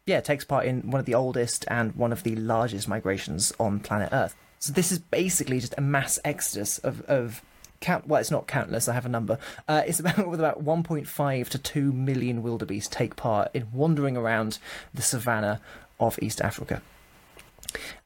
[0.06, 3.80] yeah takes part in one of the oldest and one of the largest migrations on
[3.80, 4.36] planet Earth.
[4.64, 7.42] So this is basically just a mass exodus of of
[7.82, 8.08] count.
[8.08, 8.88] Well, it's not countless.
[8.88, 9.38] I have a number.
[9.68, 14.60] Uh, it's about with about 1.5 to 2 million wildebeest take part in wandering around
[14.94, 15.60] the savannah
[16.00, 16.82] of East Africa.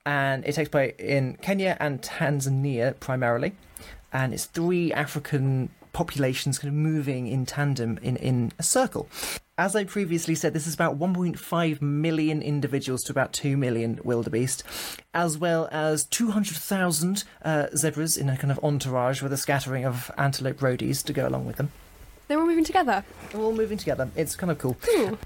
[0.03, 3.51] And it takes place in Kenya and Tanzania primarily,
[4.11, 9.09] and it's three African populations kind of moving in tandem in, in a circle.
[9.57, 14.63] As I previously said, this is about 1.5 million individuals to about 2 million wildebeest,
[15.15, 20.11] as well as 200,000 uh, zebras in a kind of entourage with a scattering of
[20.19, 21.71] antelope roadies to go along with them.
[22.27, 23.03] They're all moving together.
[23.31, 24.11] They're all moving together.
[24.15, 24.77] It's kind of cool.
[24.89, 25.17] Ooh.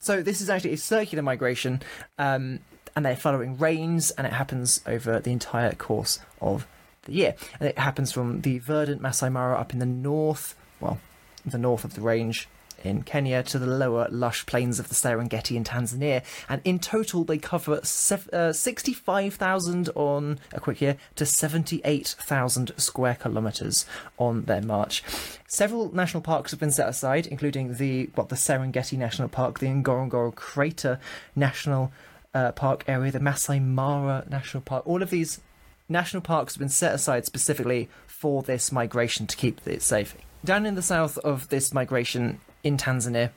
[0.00, 1.80] So this is actually a circular migration,
[2.18, 2.58] um,
[2.94, 6.66] and they're following rains, and it happens over the entire course of
[7.04, 7.34] the year.
[7.60, 10.98] And it happens from the verdant Masai Mara up in the north, well,
[11.44, 12.48] the north of the range
[12.84, 16.22] in Kenya to the lower lush plains of the Serengeti in Tanzania.
[16.48, 23.14] And in total, they cover sev- uh, 65,000 on a quick year to 78,000 square
[23.14, 23.86] kilometres
[24.18, 25.02] on their march.
[25.46, 29.66] Several national parks have been set aside, including the what the Serengeti National Park, the
[29.66, 30.98] Ngorongoro Crater
[31.34, 31.92] National
[32.34, 34.86] uh, Park area, the Masai Mara National Park.
[34.86, 35.40] All of these
[35.88, 40.16] national parks have been set aside specifically for this migration to keep it safe.
[40.44, 43.30] Down in the south of this migration in Tanzania,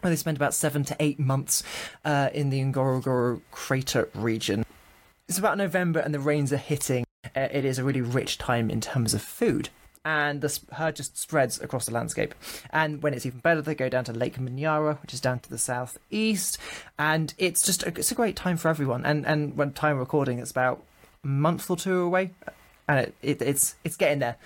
[0.00, 1.62] where they spend about seven to eight months
[2.04, 4.64] uh, in the Ngorongoro crater region.
[5.28, 7.04] It's about November and the rains are hitting.
[7.24, 9.70] Uh, it is a really rich time in terms of food.
[10.04, 12.32] And the herd just spreads across the landscape.
[12.70, 15.50] And when it's even better, they go down to Lake Manyara, which is down to
[15.50, 16.58] the southeast.
[16.96, 19.04] And it's just a, it's a great time for everyone.
[19.04, 20.84] And and when time recording, it's about
[21.26, 22.30] month or two away,
[22.88, 24.36] and it, it it's it's getting there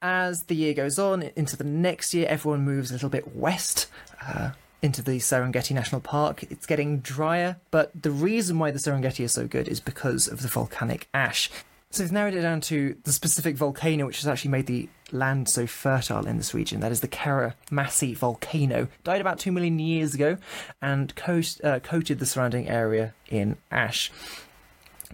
[0.00, 3.88] as the year goes on into the next year, everyone moves a little bit west
[4.24, 4.50] uh,
[4.82, 6.44] into the Serengeti National Park.
[6.44, 10.42] It's getting drier, but the reason why the Serengeti is so good is because of
[10.42, 11.50] the volcanic ash.
[11.90, 15.48] So we've narrowed it down to the specific volcano which has actually made the land
[15.48, 16.80] so fertile in this region.
[16.80, 18.88] That is the Kera Massi volcano.
[19.04, 20.36] Died about two million years ago
[20.82, 24.12] and coat, uh, coated the surrounding area in ash.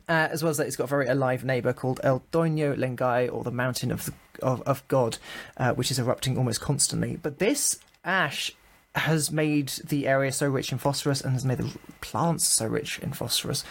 [0.08, 3.32] Uh, as well as that, it's got a very alive neighbour called Ol Doinyo Lengai,
[3.32, 4.12] or the Mountain of the,
[4.42, 5.18] of, of God,
[5.56, 7.16] uh, which is erupting almost constantly.
[7.16, 8.52] But this ash
[8.94, 12.98] has made the area so rich in phosphorus and has made the plants so rich
[13.00, 13.64] in phosphorus.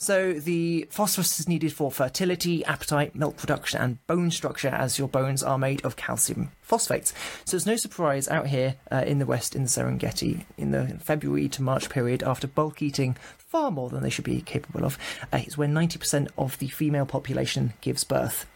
[0.00, 5.08] So the phosphorus is needed for fertility, appetite, milk production, and bone structure, as your
[5.08, 7.12] bones are made of calcium phosphates.
[7.44, 10.96] So it's no surprise out here uh, in the west, in the Serengeti, in the
[11.00, 14.96] February to March period, after bulk eating far more than they should be capable of,
[15.32, 18.46] uh, is when 90% of the female population gives birth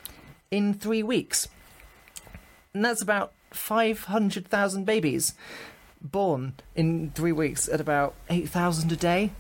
[0.52, 1.48] in three weeks.
[2.72, 5.35] And that's about 500,000 babies
[6.00, 9.33] born in three weeks at about 8,000 a day.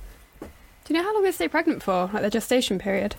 [0.92, 3.16] Do you know how long they stay pregnant for, like their gestation period?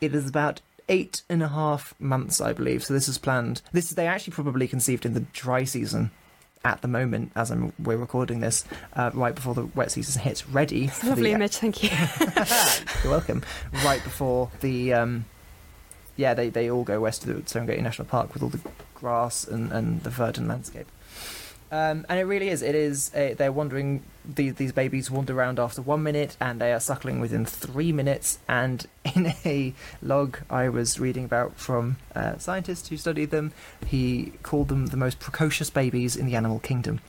[0.00, 2.82] It is about eight and a half months, I believe.
[2.82, 3.62] So this is planned.
[3.70, 6.10] This they actually probably conceived in the dry season
[6.64, 8.64] at the moment as I'm, we're recording this,
[8.94, 10.90] uh, right before the wet season hits, ready.
[11.04, 11.90] Lovely the, image, thank you.
[13.04, 13.44] You're welcome.
[13.84, 15.24] Right before the, um,
[16.16, 18.60] yeah, they, they all go west to the Serengeti National Park with all the
[18.96, 20.88] grass and, and the verdant landscape.
[21.72, 22.60] Um, and it really is.
[22.60, 23.12] It is.
[23.14, 24.02] Uh, they're wandering.
[24.26, 28.38] These these babies wander around after one minute, and they are suckling within three minutes.
[28.46, 33.52] And in a log I was reading about from a scientist who studied them,
[33.86, 37.00] he called them the most precocious babies in the animal kingdom.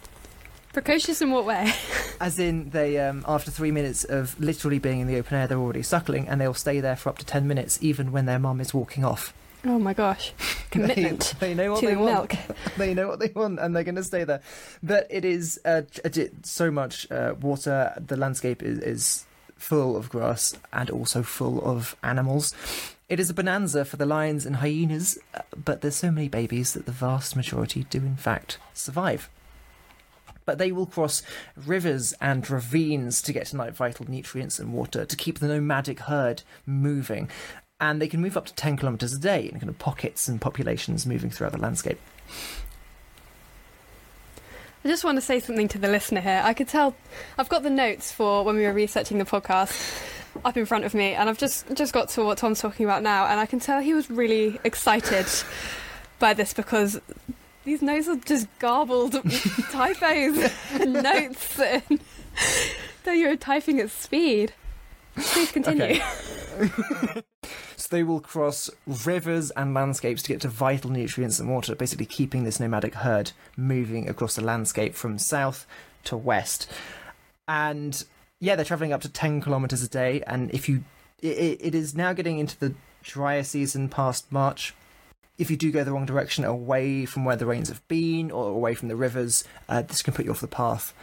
[0.72, 1.74] Precocious in what way?
[2.22, 5.58] As in, they um, after three minutes of literally being in the open air, they're
[5.58, 8.62] already suckling, and they'll stay there for up to ten minutes, even when their mum
[8.62, 9.34] is walking off.
[9.66, 10.34] Oh my gosh.
[10.72, 12.14] Commitment They, they know what to they want.
[12.34, 12.58] milk.
[12.78, 14.42] they know what they want, and they're going to stay there.
[14.82, 15.84] But it is uh,
[16.44, 17.94] so much uh, water.
[18.06, 22.54] The landscape is, is full of grass and also full of animals.
[23.08, 26.74] It is a bonanza for the lions and hyenas, uh, but there's so many babies
[26.74, 29.30] that the vast majority do in fact survive.
[30.46, 31.24] But they will cross
[31.56, 36.02] rivers and ravines to get to night vital nutrients and water to keep the nomadic
[36.02, 37.30] herd moving.
[37.84, 40.40] And they can move up to 10 kilometres a day in kind of pockets and
[40.40, 42.00] populations moving throughout the landscape.
[44.86, 46.42] I just want to say something to the listener here.
[46.46, 46.96] I could tell
[47.38, 50.02] I've got the notes for when we were researching the podcast
[50.46, 53.04] up in front of me, and I've just just got to what Tom's talking about
[53.04, 55.26] now, and I can tell he was really excited
[56.20, 57.02] by this because
[57.66, 59.22] these notes are just garbled
[59.72, 62.00] typos and notes, and
[63.04, 64.54] that you're typing at speed.
[65.16, 65.84] Please continue.
[65.84, 66.02] Okay.
[67.76, 72.06] so they will cross rivers and landscapes to get to vital nutrients and water, basically
[72.06, 75.66] keeping this nomadic herd moving across the landscape from south
[76.06, 76.70] to west.
[77.48, 78.04] And
[78.40, 80.24] yeah, they're traveling up to 10 kilometers a day.
[80.26, 80.84] And if you,
[81.22, 82.74] it, it is now getting into the
[83.04, 84.74] drier season past March.
[85.38, 88.50] If you do go the wrong direction, away from where the rains have been or
[88.50, 90.94] away from the rivers, uh, this can put you off the path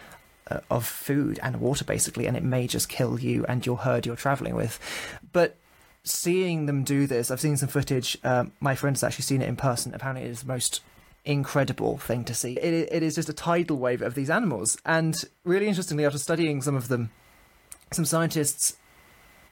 [0.50, 4.06] uh, of food and water, basically, and it may just kill you and your herd
[4.06, 4.78] you're traveling with.
[5.32, 5.56] But
[6.02, 8.18] seeing them do this, I've seen some footage.
[8.24, 9.94] Um, my friend's actually seen it in person.
[9.94, 10.80] Apparently, it is the most
[11.24, 12.54] incredible thing to see.
[12.54, 16.62] It, it is just a tidal wave of these animals, and really interestingly, after studying
[16.62, 17.10] some of them,
[17.92, 18.76] some scientists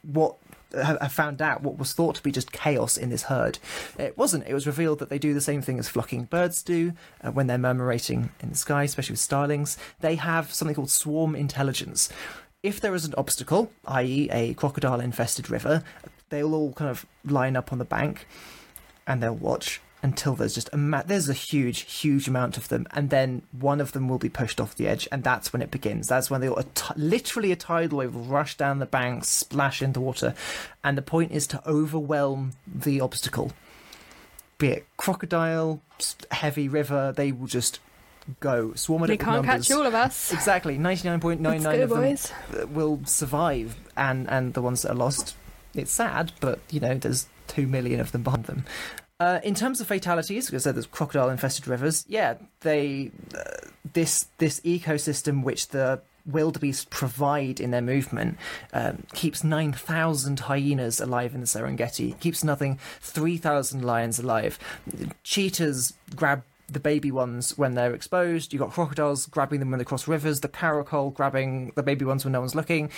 [0.03, 0.37] what
[0.73, 3.59] have found out what was thought to be just chaos in this herd.
[3.99, 4.47] It wasn't.
[4.47, 7.47] It was revealed that they do the same thing as flocking birds do uh, when
[7.47, 9.79] they're murmurating in the sky, especially with starlings.
[10.01, 12.11] They have something called swarm intelligence.
[12.63, 15.85] If there is an obstacle, i.e., a crocodile infested river,
[16.29, 18.27] they'll all kind of line up on the bank
[19.07, 22.87] and they'll watch until there's just a ma- there's a huge huge amount of them
[22.93, 25.71] and then one of them will be pushed off the edge and that's when it
[25.71, 26.07] begins.
[26.09, 30.01] That's when they'll t- literally a tidal wave will rush down the bank splash into
[30.01, 30.35] water
[30.85, 33.53] and the point is to overwhelm the obstacle.
[34.59, 35.81] Be it crocodile
[36.31, 37.81] heavy river they will just
[38.41, 39.67] go swarm They can't numbers.
[39.67, 40.33] catch all of us.
[40.33, 40.79] exactly.
[40.79, 41.91] 99.99 good, of
[42.53, 45.35] them will survive and and the ones that are lost
[45.75, 48.65] it's sad but you know there's 2 million of them behind them
[49.21, 52.05] uh, in terms of fatalities, because there's crocodile-infested rivers.
[52.09, 58.37] Yeah, they uh, this this ecosystem which the wildebeest provide in their movement
[58.75, 64.59] um, keeps 9,000 hyenas alive in the Serengeti, keeps nothing 3,000 lions alive.
[65.25, 68.53] Cheetahs grab the baby ones when they're exposed.
[68.53, 72.25] You've got crocodiles grabbing them when they cross rivers, the caracal grabbing the baby ones
[72.25, 72.91] when no one's looking.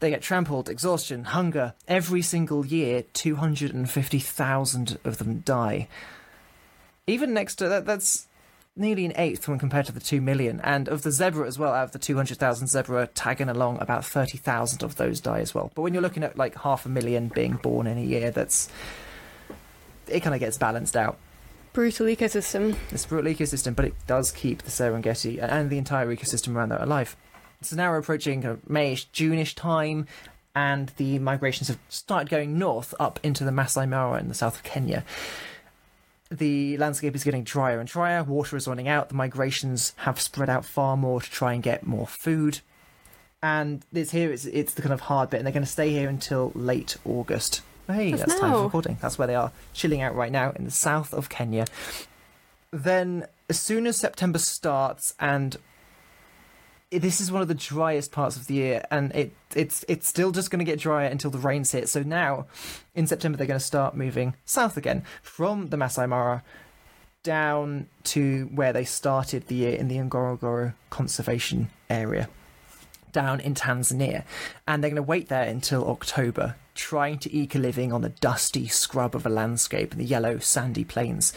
[0.00, 1.74] They get trampled, exhaustion, hunger.
[1.86, 5.88] Every single year, 250,000 of them die.
[7.06, 8.26] Even next to that, that's
[8.76, 10.60] nearly an eighth when compared to the 2 million.
[10.62, 14.82] And of the zebra as well, out of the 200,000 zebra tagging along, about 30,000
[14.82, 15.70] of those die as well.
[15.74, 18.68] But when you're looking at like half a million being born in a year, that's.
[20.06, 21.18] It kind of gets balanced out.
[21.74, 22.76] Brutal ecosystem.
[22.92, 26.80] A brutal ecosystem, but it does keep the Serengeti and the entire ecosystem around there
[26.80, 27.16] alive.
[27.62, 30.06] So now we're approaching kind of Mayish, Juneish time,
[30.54, 34.54] and the migrations have started going north up into the Masai Mara in the south
[34.54, 35.04] of Kenya.
[36.30, 40.48] The landscape is getting drier and drier, water is running out, the migrations have spread
[40.48, 42.60] out far more to try and get more food.
[43.42, 45.90] And it's here, it's, it's the kind of hard bit, and they're going to stay
[45.90, 47.62] here until late August.
[47.86, 48.98] Hey, That's that's, time for recording.
[49.00, 51.66] That's where they are, chilling out right now in the south of Kenya.
[52.70, 55.56] Then, as soon as September starts, and
[56.90, 60.32] this is one of the driest parts of the year, and it it's it's still
[60.32, 61.88] just going to get drier until the rains hit.
[61.90, 62.46] So now,
[62.94, 66.42] in September, they're going to start moving south again from the Masai Mara
[67.22, 72.28] down to where they started the year in the Ngorongoro Conservation Area
[73.14, 74.24] down in Tanzania.
[74.68, 78.10] And they're going to wait there until October, trying to eke a living on the
[78.10, 81.32] dusty scrub of a landscape and the yellow sandy plains.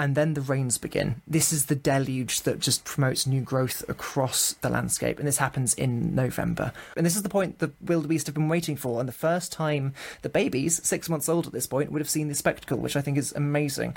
[0.00, 1.22] And then the rains begin.
[1.26, 5.18] This is the deluge that just promotes new growth across the landscape.
[5.18, 6.72] And this happens in November.
[6.96, 9.00] And this is the point the wildebeest have been waiting for.
[9.00, 12.28] And the first time the babies, six months old at this point, would have seen
[12.28, 13.96] this spectacle, which I think is amazing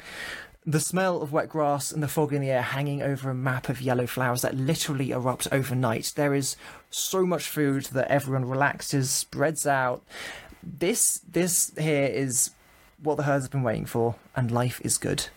[0.65, 3.67] the smell of wet grass and the fog in the air hanging over a map
[3.67, 6.13] of yellow flowers that literally erupt overnight.
[6.15, 6.55] There is
[6.91, 10.03] so much food that everyone relaxes, spreads out.
[10.61, 12.51] This this here is
[13.01, 15.29] what the herds have been waiting for, and life is good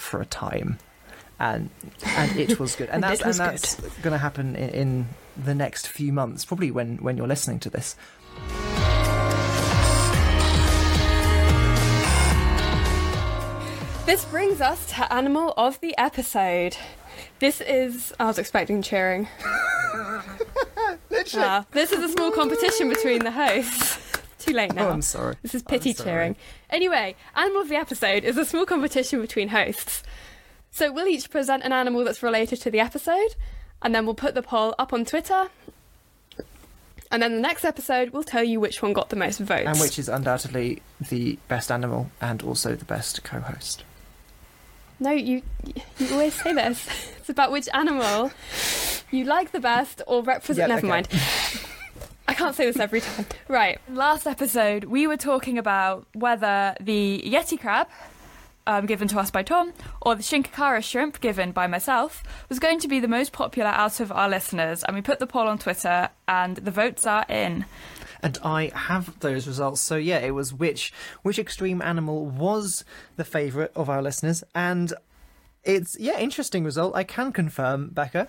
[0.00, 0.78] for a time.
[1.38, 1.70] And
[2.04, 5.08] and it was good, and And that's and that's going to happen in, in
[5.42, 7.96] the next few months, probably when when you're listening to this.
[14.06, 16.76] This brings us to animal of the episode.
[17.38, 18.12] This is.
[18.18, 19.28] I was expecting cheering.
[21.34, 24.09] Ah, this is a small competition between the hosts.
[24.50, 24.88] Too late now.
[24.88, 25.36] Oh, I'm sorry.
[25.42, 26.36] This is pity cheering.
[26.70, 30.02] Anyway, animal of the episode is a small competition between hosts.
[30.70, 33.34] So we'll each present an animal that's related to the episode,
[33.82, 35.48] and then we'll put the poll up on Twitter.
[37.12, 39.66] And then the next episode, we'll tell you which one got the most votes.
[39.66, 43.82] and which is undoubtedly the best animal and also the best co-host.
[45.00, 45.42] No, you
[45.98, 46.86] you always say this.
[47.20, 48.30] It's about which animal
[49.10, 50.68] you like the best or represent.
[50.68, 50.88] Yeah, Never okay.
[50.88, 51.08] mind.
[52.30, 53.26] I can't say this every time.
[53.48, 53.80] Right.
[53.88, 57.88] Last episode, we were talking about whether the Yeti crab,
[58.68, 62.78] um, given to us by Tom, or the Shinkakara shrimp, given by myself, was going
[62.78, 64.84] to be the most popular out of our listeners.
[64.84, 67.64] And we put the poll on Twitter, and the votes are in.
[68.22, 69.80] And I have those results.
[69.80, 72.84] So yeah, it was which which extreme animal was
[73.16, 74.92] the favourite of our listeners, and
[75.64, 76.94] it's yeah interesting result.
[76.94, 78.28] I can confirm, Becca.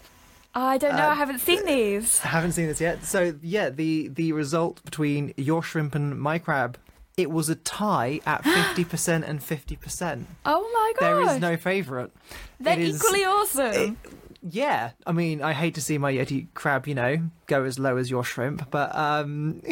[0.53, 2.19] I don't know, Uh, I haven't seen these.
[2.23, 3.03] I haven't seen this yet.
[3.05, 6.77] So yeah, the the result between your shrimp and my crab,
[7.17, 10.27] it was a tie at fifty percent and fifty percent.
[10.45, 11.05] Oh my god.
[11.25, 12.11] There is no favourite.
[12.59, 13.97] They're it is- equally awesome.
[14.43, 17.97] Yeah, I mean, I hate to see my yeti crab, you know, go as low
[17.97, 19.61] as your shrimp, but um,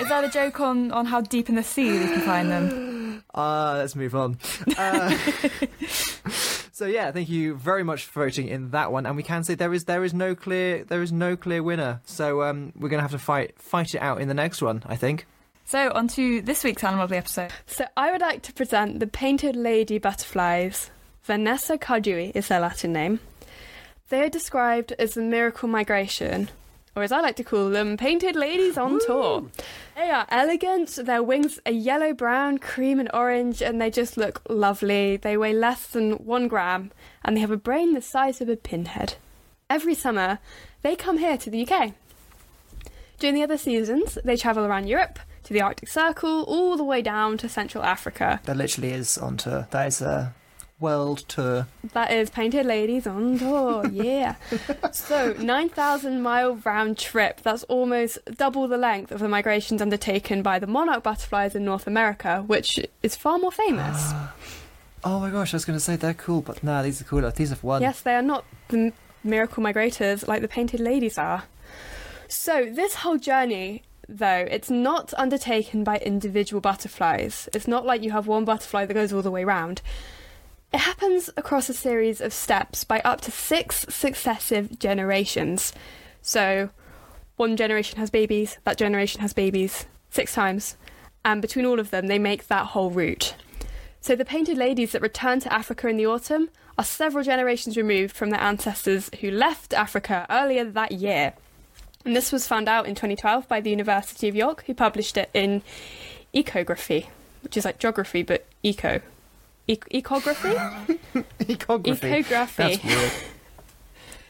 [0.00, 3.22] Is that a joke on, on how deep in the sea we can find them?
[3.34, 4.38] Uh, let's move on.
[4.78, 5.10] Uh,
[6.76, 9.54] so yeah, thank you very much for voting in that one, and we can say
[9.54, 12.02] there is there is no clear there is no clear winner.
[12.04, 14.94] So um, we're gonna have to fight fight it out in the next one, I
[14.94, 15.24] think.
[15.64, 17.50] So, on to this week's animal of the episode.
[17.66, 20.90] So I would like to present the painted lady butterflies.
[21.22, 23.20] Vanessa cardui is their Latin name.
[24.10, 26.50] They are described as the miracle migration,
[26.96, 29.44] or as I like to call them, painted ladies on tour.
[29.94, 34.40] They are elegant, their wings are yellow, brown, cream, and orange, and they just look
[34.48, 35.18] lovely.
[35.18, 36.90] They weigh less than one gram,
[37.22, 39.16] and they have a brain the size of a pinhead.
[39.68, 40.38] Every summer,
[40.80, 41.92] they come here to the UK.
[43.18, 47.02] During the other seasons, they travel around Europe, to the Arctic Circle, all the way
[47.02, 48.40] down to Central Africa.
[48.44, 49.68] That literally is on tour.
[49.70, 50.34] That is a
[50.78, 51.66] world tour.
[51.92, 54.36] That is Painted Ladies on Tour, yeah.
[54.92, 57.40] so, 9,000 mile round trip.
[57.42, 61.86] That's almost double the length of the migrations undertaken by the monarch butterflies in North
[61.86, 64.12] America, which is far more famous.
[65.04, 67.30] Oh my gosh, I was gonna say they're cool, but nah, these are cooler.
[67.30, 67.80] These have won.
[67.80, 71.44] Yes, they are not the miracle migrators like the Painted Ladies are.
[72.26, 77.48] So, this whole journey, though, it's not undertaken by individual butterflies.
[77.54, 79.80] It's not like you have one butterfly that goes all the way round.
[80.72, 85.72] It happens across a series of steps by up to six successive generations.
[86.22, 86.70] So,
[87.36, 90.76] one generation has babies, that generation has babies six times,
[91.24, 93.34] and between all of them, they make that whole route.
[94.00, 98.14] So, the painted ladies that return to Africa in the autumn are several generations removed
[98.14, 101.34] from their ancestors who left Africa earlier that year.
[102.04, 105.30] And this was found out in 2012 by the University of York, who published it
[105.32, 105.62] in
[106.34, 107.06] Ecography,
[107.42, 109.00] which is like geography but eco.
[109.68, 110.54] E- ecography?
[111.40, 112.24] Ecography.
[112.24, 112.56] Ecography.
[112.56, 113.12] That's weird.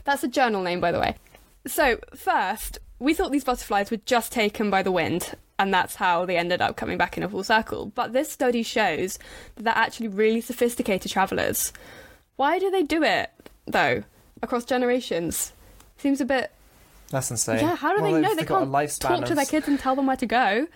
[0.05, 1.16] That's a journal name, by the way.
[1.66, 6.24] So, first, we thought these butterflies were just taken by the wind, and that's how
[6.24, 7.87] they ended up coming back in a full circle.
[7.87, 9.18] But this study shows
[9.57, 11.72] that they're actually really sophisticated travellers.
[12.37, 13.30] Why do they do it,
[13.66, 14.05] though,
[14.43, 15.53] across generations?
[15.99, 16.53] Seems a bit.
[17.11, 17.61] That's insane.
[17.61, 18.70] Yeah, how do Well, they know they can't
[19.01, 20.66] talk to their kids and tell them where to go?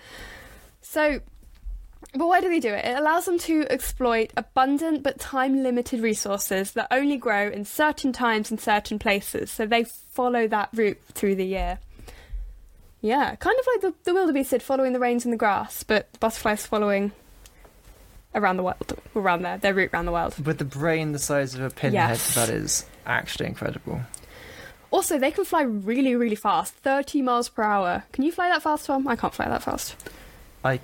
[0.81, 1.21] So,
[2.15, 2.85] but why do they do it?
[2.85, 8.13] It allows them to exploit abundant but time limited resources that only grow in certain
[8.13, 9.51] times in certain places.
[9.51, 11.79] So they follow that route through the year.
[13.01, 16.13] Yeah, kind of like the, the wildebeest did, following the rains in the grass, but
[16.13, 17.13] the butterflies following
[18.35, 20.45] around the world, around there, their route around the world.
[20.45, 22.35] With the brain the size of a pinhead, Yes.
[22.35, 24.03] that is actually incredible.
[24.91, 28.05] Also, they can fly really, really fast 30 miles per hour.
[28.13, 29.07] Can you fly that fast, Tom?
[29.09, 29.95] I can't fly that fast.
[30.65, 30.81] I,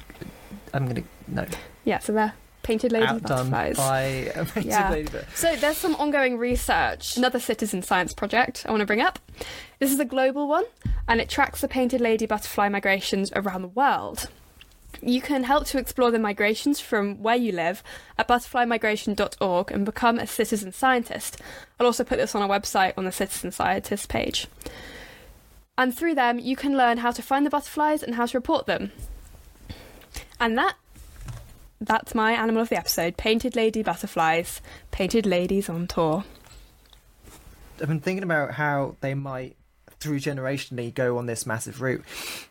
[0.72, 1.44] I'm gonna no
[1.84, 3.76] Yeah, so they're painted lady outdone butterflies.
[3.76, 4.90] by a painted Yeah.
[4.90, 5.08] lady.
[5.12, 7.16] But So there's some ongoing research.
[7.16, 9.18] Another citizen science project I want to bring up.
[9.78, 10.64] This is a global one,
[11.06, 14.28] and it tracks the painted lady butterfly migrations around the world.
[15.02, 17.82] You can help to explore the migrations from where you live
[18.18, 21.36] at butterflymigration.org and become a citizen scientist.
[21.78, 24.48] I'll also put this on our website on the citizen scientist page.
[25.78, 28.64] And through them, you can learn how to find the butterflies and how to report
[28.66, 28.90] them.
[30.40, 30.76] And that
[31.80, 34.60] that's my animal of the episode painted lady butterflies
[34.90, 36.24] painted ladies on tour
[37.80, 39.56] I've been thinking about how they might,
[40.00, 42.04] through generationally, go on this massive route.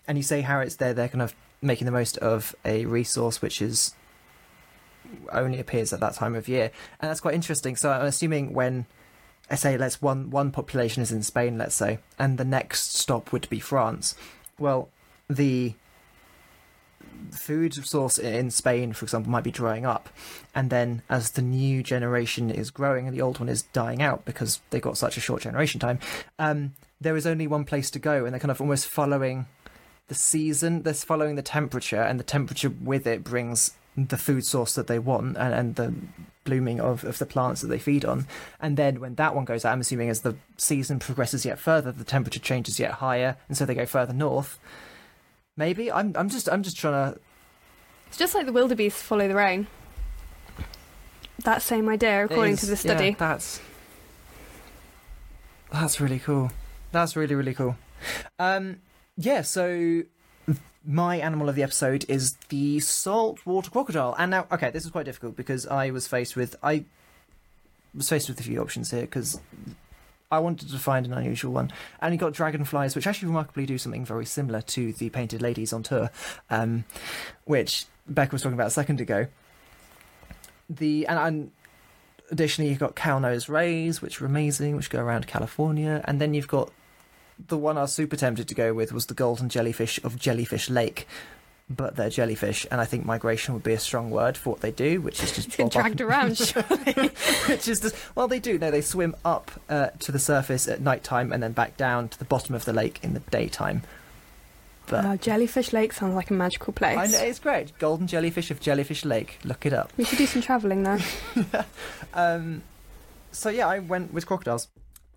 [0.07, 3.41] And you say how it's there, they're kind of making the most of a resource
[3.41, 3.95] which is
[5.31, 7.75] only appears at that time of year, and that's quite interesting.
[7.75, 8.85] So I'm assuming when
[9.49, 13.31] I say let's one one population is in Spain, let's say, and the next stop
[13.31, 14.15] would be France.
[14.59, 14.89] Well,
[15.29, 15.73] the
[17.31, 20.09] food source in Spain, for example, might be drying up,
[20.53, 24.25] and then as the new generation is growing and the old one is dying out
[24.25, 25.99] because they've got such a short generation time,
[26.39, 29.45] um, there is only one place to go, and they're kind of almost following
[30.07, 30.83] the season.
[30.83, 34.99] They're following the temperature, and the temperature with it brings the food source that they
[34.99, 35.93] want, and, and the
[36.43, 38.27] blooming of, of the plants that they feed on.
[38.59, 41.91] And then when that one goes out, I'm assuming as the season progresses yet further,
[41.91, 44.59] the temperature changes yet higher, and so they go further north.
[45.57, 47.19] Maybe I'm I'm just I'm just trying to
[48.07, 49.67] It's just like the wildebeest follow the rain.
[51.43, 53.09] That same idea, according is- to the study.
[53.09, 53.61] yeah, that's
[55.71, 56.51] that's really cool.
[56.91, 57.75] That's really really cool.
[58.39, 58.77] Um,
[59.17, 59.41] yeah.
[59.41, 60.03] So
[60.85, 64.15] my animal of the episode is the saltwater crocodile.
[64.19, 66.83] And now, okay, this is quite difficult because I was faced with I
[67.93, 69.39] was faced with a few options here because
[70.35, 71.71] I wanted to find an unusual one,
[72.01, 75.73] and you got dragonflies, which actually remarkably do something very similar to the painted ladies
[75.73, 76.09] on tour,
[76.49, 76.85] um,
[77.45, 79.27] which Becca was talking about a second ago.
[80.69, 81.51] The and, and
[82.31, 86.33] additionally you've got cow nose rays, which are amazing, which go around California, and then
[86.33, 86.71] you've got
[87.47, 90.69] the one I was super tempted to go with was the golden jellyfish of Jellyfish
[90.69, 91.07] Lake.
[91.67, 94.69] But they're jellyfish, and I think migration would be a strong word for what they
[94.69, 96.37] do, which is just bob up dragged around.
[96.37, 96.93] surely.
[97.47, 100.79] which is just well they do no they swim up uh, to the surface at
[100.81, 103.81] night time and then back down to the bottom of the lake in the daytime
[104.87, 106.95] but wow, Jellyfish Lake sounds like a magical place.
[106.95, 110.27] I know, it's great golden jellyfish of jellyfish lake look it up We should do
[110.27, 110.99] some travelling there.
[112.13, 112.61] um,
[113.31, 114.67] so yeah i went with crocodiles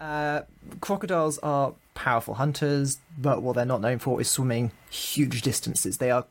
[0.01, 0.43] uh,
[0.81, 6.11] crocodiles are powerful hunters but what they're not known for is swimming huge distances they
[6.11, 6.25] are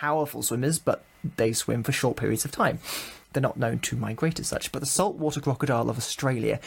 [0.00, 1.04] powerful swimmers but
[1.36, 2.78] they swim for short periods of time
[3.32, 6.58] they're not known to migrate as such but the saltwater crocodile of australia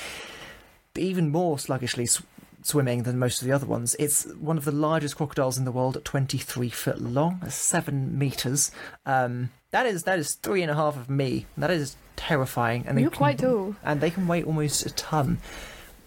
[0.96, 2.22] even more sluggishly sw-
[2.64, 3.96] swimming than most of the other ones.
[4.00, 8.72] It's one of the largest crocodiles in the world at 23 foot long, seven meters.
[9.06, 11.46] Um, that is that is three and a half of me.
[11.56, 12.84] That is terrifying.
[12.88, 13.76] And they You're can- quite tall.
[13.84, 15.38] and they can weigh almost a ton.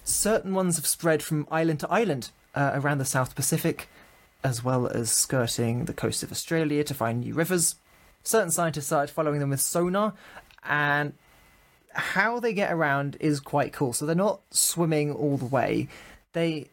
[0.05, 3.89] Certain ones have spread from island to island uh, around the South Pacific,
[4.43, 7.77] as well as skirting the coast of Australia to find new rivers.
[8.23, 10.15] Certain scientists started following them with sonar,
[10.65, 11.15] and
[11.93, 13.93] how they get around is quite cool.
[13.93, 15.89] So they're not swimming all the way;
[16.33, 16.69] they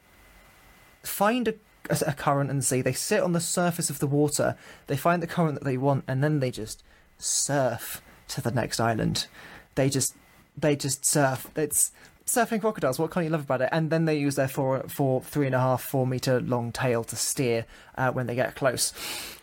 [1.03, 1.53] find a,
[1.89, 2.81] a, current and see.
[2.81, 4.57] They sit on the surface of the water.
[4.87, 6.83] They find the current that they want, and then they just
[7.17, 9.27] surf to the next island.
[9.75, 10.15] They just
[10.57, 11.49] they just surf.
[11.55, 11.91] It's
[12.27, 12.99] surfing crocodiles.
[12.99, 13.69] What can't you love about it?
[13.71, 17.03] And then they use their four, four, three and a half, four meter long tail
[17.05, 17.65] to steer
[17.97, 18.93] uh, when they get close.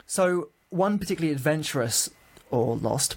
[0.06, 2.10] So one particularly adventurous
[2.50, 3.16] or lost,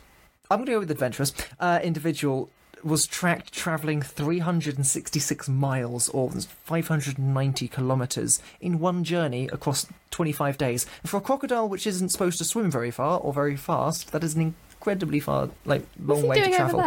[0.50, 2.50] I'm going to go with adventurous uh, individual
[2.84, 10.86] was tracked traveling 366 miles or 590 kilometers in one journey across 25 days.
[11.02, 14.24] And for a crocodile which isn't supposed to swim very far or very fast, that
[14.24, 16.80] is an incredibly far, like long way to travel.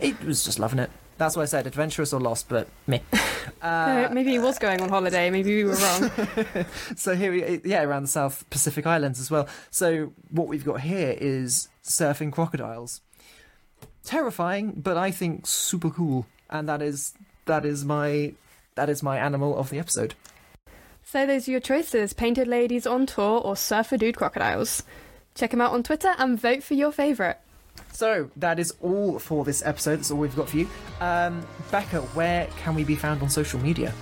[0.00, 0.90] It was just loving it.
[1.18, 3.02] That's why I said adventurous or lost, but me.
[3.62, 5.30] Uh, Uh, maybe he was going on holiday.
[5.30, 6.10] Maybe we were wrong.
[6.96, 9.48] so here we, yeah, around the South Pacific Islands as well.
[9.70, 13.00] So what we've got here is surfing crocodiles.
[14.04, 17.14] Terrifying, but I think super cool, and that is
[17.46, 18.34] that is my
[18.76, 20.14] that is my animal of the episode.
[21.04, 24.82] so those are your choices: painted ladies on tour or surfer dude crocodiles.
[25.34, 27.38] Check them out on Twitter and vote for your favourite.
[27.92, 29.96] So that is all for this episode.
[29.96, 30.68] That's all we've got for you.
[31.00, 33.92] Um, Becca, where can we be found on social media?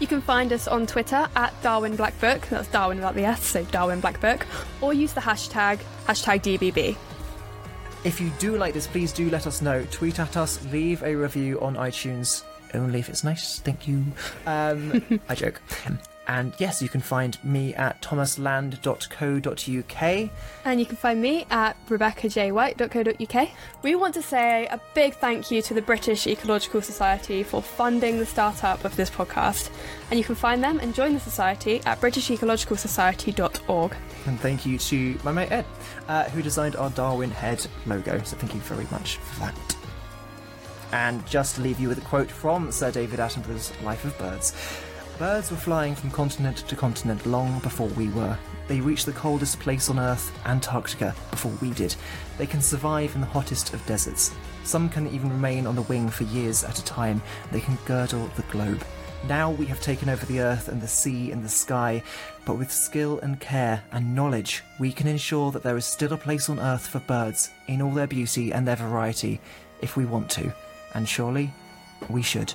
[0.00, 2.40] You can find us on Twitter at Darwin Black Book.
[2.48, 4.46] That's Darwin without the S, so Darwin Black Book.
[4.80, 6.96] Or use the hashtag hashtag DBB.
[8.02, 9.84] If you do like this, please do let us know.
[9.90, 13.58] Tweet at us, leave a review on iTunes, only if it's nice.
[13.58, 14.04] Thank you.
[14.46, 15.60] Um, I joke.
[16.30, 20.30] And yes, you can find me at thomasland.co.uk.
[20.64, 23.48] And you can find me at rebeccajwhite.co.uk.
[23.82, 28.18] We want to say a big thank you to the British Ecological Society for funding
[28.18, 29.70] the startup of this podcast.
[30.10, 33.96] And you can find them and join the society at britishecologicalsociety.org.
[34.26, 35.64] And thank you to my mate Ed,
[36.06, 38.22] uh, who designed our Darwin Head logo.
[38.22, 39.76] So thank you very much for that.
[40.92, 44.54] And just to leave you with a quote from Sir David Attenborough's Life of Birds.
[45.20, 48.38] Birds were flying from continent to continent long before we were.
[48.68, 51.94] They reached the coldest place on Earth, Antarctica, before we did.
[52.38, 54.34] They can survive in the hottest of deserts.
[54.64, 57.20] Some can even remain on the wing for years at a time.
[57.52, 58.82] They can girdle the globe.
[59.28, 62.02] Now we have taken over the earth and the sea and the sky,
[62.46, 66.16] but with skill and care and knowledge, we can ensure that there is still a
[66.16, 69.38] place on earth for birds in all their beauty and their variety,
[69.82, 70.50] if we want to.
[70.94, 71.52] And surely,
[72.08, 72.54] we should.